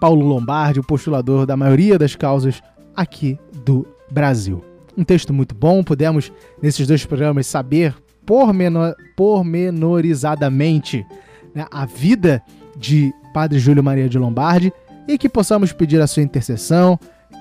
Paulo 0.00 0.26
Lombardi, 0.26 0.80
o 0.80 0.84
postulador 0.84 1.46
da 1.46 1.56
maioria 1.56 1.98
das 1.98 2.16
causas 2.16 2.62
aqui 2.96 3.38
do 3.64 3.86
Brasil. 4.10 4.64
Um 4.96 5.04
texto 5.04 5.32
muito 5.32 5.54
bom, 5.54 5.84
pudemos 5.84 6.32
nesses 6.60 6.86
dois 6.86 7.04
programas 7.04 7.46
saber 7.46 7.94
pormenor, 8.26 8.94
pormenorizadamente 9.16 11.06
né, 11.54 11.66
a 11.70 11.86
vida 11.86 12.42
de 12.76 13.12
Padre 13.32 13.58
Júlio 13.58 13.84
Maria 13.84 14.08
de 14.08 14.18
Lombardi 14.18 14.72
e 15.06 15.18
que 15.18 15.28
possamos 15.28 15.72
pedir 15.72 16.00
a 16.00 16.06
sua 16.06 16.22
intercessão, 16.22 16.98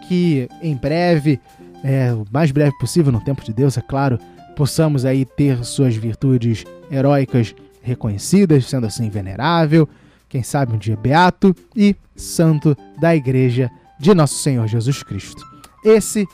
que 0.08 0.48
em 0.62 0.76
breve, 0.76 1.40
é, 1.84 2.14
o 2.14 2.26
mais 2.32 2.52
breve 2.52 2.78
possível, 2.78 3.12
no 3.12 3.22
tempo 3.22 3.44
de 3.44 3.54
Deus, 3.54 3.78
é 3.78 3.82
claro, 3.82 4.20
possamos 4.56 5.06
aí 5.06 5.26
ter 5.26 5.64
suas 5.64 5.96
virtudes 5.96 6.66
heróicas 6.92 7.56
reconhecidas, 7.82 8.66
sendo 8.66 8.88
assim 8.88 9.10
venerável, 9.10 9.88
quem 10.28 10.44
sabe 10.44 10.74
um 10.74 10.78
dia 10.78 10.96
beato 10.96 11.56
e 11.76 11.96
santo 12.16 12.78
da 13.00 13.16
Igreja 13.16 13.70
de 14.00 14.14
Nosso 14.14 14.36
Senhor 14.36 14.68
Jesus 14.68 15.02
Cristo. 15.02 15.44
Esse, 15.84 16.28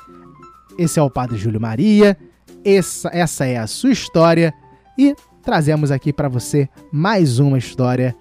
esse 0.78 1.00
é 1.00 1.02
o 1.02 1.10
Padre 1.10 1.38
Júlio 1.38 1.62
Maria, 1.62 2.18
essa, 2.64 3.10
essa 3.14 3.46
é 3.46 3.58
a 3.58 3.68
sua 3.68 3.92
história 3.92 4.54
e 4.98 5.16
trazemos 5.44 5.92
aqui 5.92 6.12
para 6.12 6.28
você 6.28 6.68
mais 6.92 7.40
uma 7.40 7.58
história 7.58 8.16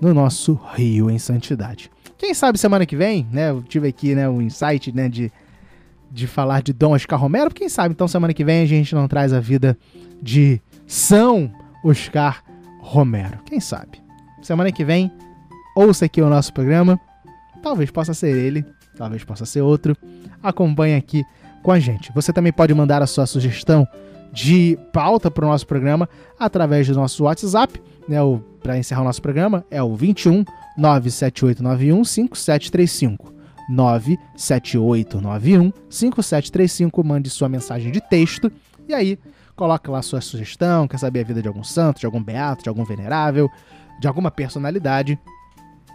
no 0.00 0.14
nosso 0.14 0.58
Rio 0.74 1.10
em 1.10 1.18
Santidade. 1.18 1.90
Quem 2.16 2.32
sabe 2.32 2.58
semana 2.58 2.86
que 2.86 2.96
vem, 2.96 3.26
né? 3.32 3.50
Eu 3.50 3.62
tive 3.62 3.88
aqui 3.88 4.14
né, 4.14 4.28
um 4.28 4.40
insight 4.40 4.92
né, 4.92 5.08
de, 5.08 5.32
de 6.10 6.26
falar 6.26 6.62
de 6.62 6.72
Dom 6.72 6.92
Oscar 6.92 7.20
Romero. 7.20 7.50
Quem 7.50 7.68
sabe 7.68 7.92
então 7.92 8.08
semana 8.08 8.34
que 8.34 8.44
vem 8.44 8.62
a 8.62 8.66
gente 8.66 8.94
não 8.94 9.08
traz 9.08 9.32
a 9.32 9.40
vida 9.40 9.76
de 10.22 10.60
São 10.86 11.52
Oscar 11.84 12.42
Romero. 12.80 13.38
Quem 13.44 13.60
sabe? 13.60 14.02
Semana 14.42 14.72
que 14.72 14.84
vem, 14.84 15.10
ouça 15.76 16.06
aqui 16.06 16.20
o 16.20 16.28
nosso 16.28 16.52
programa. 16.52 16.98
Talvez 17.62 17.90
possa 17.90 18.14
ser 18.14 18.36
ele, 18.36 18.64
talvez 18.96 19.24
possa 19.24 19.44
ser 19.44 19.60
outro. 19.60 19.96
Acompanhe 20.42 20.96
aqui 20.96 21.24
com 21.62 21.72
a 21.72 21.78
gente. 21.78 22.12
Você 22.14 22.32
também 22.32 22.52
pode 22.52 22.72
mandar 22.72 23.02
a 23.02 23.06
sua 23.06 23.26
sugestão 23.26 23.86
de 24.32 24.78
pauta 24.92 25.30
para 25.30 25.44
o 25.44 25.48
nosso 25.48 25.66
programa 25.66 26.08
através 26.38 26.86
do 26.86 26.94
nosso 26.94 27.24
WhatsApp, 27.24 27.80
né? 28.08 28.18
Para 28.62 28.78
encerrar 28.78 29.02
o 29.02 29.04
nosso 29.04 29.22
programa, 29.22 29.64
é 29.70 29.82
o 29.82 29.94
21 29.94 30.44
97891 30.76 32.04
5735. 32.04 33.37
97891 33.68 35.72
5735. 35.88 37.04
Mande 37.04 37.30
sua 37.30 37.48
mensagem 37.48 37.92
de 37.92 38.00
texto 38.00 38.50
e 38.88 38.94
aí 38.94 39.18
coloque 39.54 39.90
lá 39.90 40.00
sua 40.02 40.20
sugestão, 40.20 40.86
quer 40.86 40.98
saber 40.98 41.20
a 41.20 41.24
vida 41.24 41.42
de 41.42 41.48
algum 41.48 41.64
santo, 41.64 42.00
de 42.00 42.06
algum 42.06 42.22
beato, 42.22 42.62
de 42.62 42.68
algum 42.68 42.84
venerável, 42.84 43.50
de 44.00 44.06
alguma 44.06 44.30
personalidade. 44.30 45.18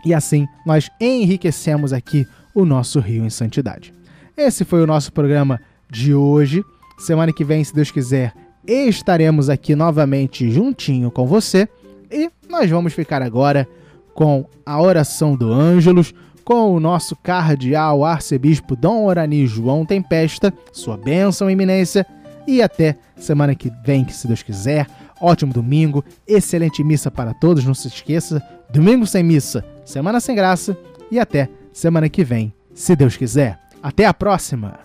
E 0.05 0.13
assim 0.13 0.47
nós 0.65 0.89
enriquecemos 0.99 1.93
aqui 1.93 2.27
o 2.53 2.65
nosso 2.65 2.99
Rio 2.99 3.25
em 3.25 3.29
Santidade. 3.29 3.93
Esse 4.36 4.65
foi 4.65 4.81
o 4.81 4.88
nosso 4.88 5.12
programa 5.12 5.59
de 5.89 6.13
hoje. 6.13 6.63
Semana 6.97 7.31
que 7.31 7.43
vem, 7.43 7.63
se 7.63 7.73
Deus 7.73 7.91
quiser, 7.91 8.33
estaremos 8.65 9.49
aqui 9.49 9.75
novamente 9.75 10.49
juntinho 10.51 11.12
com 11.12 11.25
você. 11.25 11.67
E 12.12 12.29
nós 12.49 12.69
vamos 12.69 12.93
ficar 12.93 13.21
agora 13.21 13.67
com 14.13 14.45
a 14.65 14.81
oração 14.81 15.36
do 15.36 15.51
Ângelos, 15.51 16.13
com 16.43 16.73
o 16.73 16.79
nosso 16.79 17.15
cardeal 17.15 18.03
arcebispo 18.03 18.75
Dom 18.75 19.06
Orani 19.06 19.47
João 19.47 19.86
Tempesta, 19.86 20.53
sua 20.71 20.97
bênção, 20.97 21.49
eminência. 21.49 22.06
E 22.45 22.62
até 22.62 22.97
semana 23.15 23.56
que 23.56 23.71
vem, 23.86 24.03
que 24.03 24.13
se 24.13 24.27
Deus 24.27 24.43
quiser. 24.43 24.88
Ótimo 25.21 25.53
domingo, 25.53 26.03
excelente 26.27 26.84
missa 26.84 27.10
para 27.10 27.34
todos, 27.34 27.63
não 27.63 27.73
se 27.73 27.88
esqueça. 27.88 28.43
Domingo 28.69 29.06
sem 29.06 29.23
missa, 29.23 29.63
semana 29.86 30.19
sem 30.19 30.36
graça. 30.36 30.77
E 31.10 31.19
até 31.19 31.49
semana 31.71 32.10
que 32.10 32.23
vem, 32.23 32.53
se 32.73 32.95
Deus 32.95 33.15
quiser. 33.15 33.60
Até 33.82 34.06
a 34.06 34.13
próxima! 34.13 34.79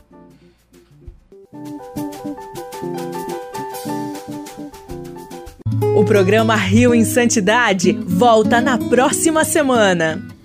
O 5.97 6.05
programa 6.05 6.55
Rio 6.55 6.95
em 6.95 7.05
Santidade 7.05 7.93
volta 7.93 8.61
na 8.61 8.79
próxima 8.79 9.45
semana. 9.45 10.38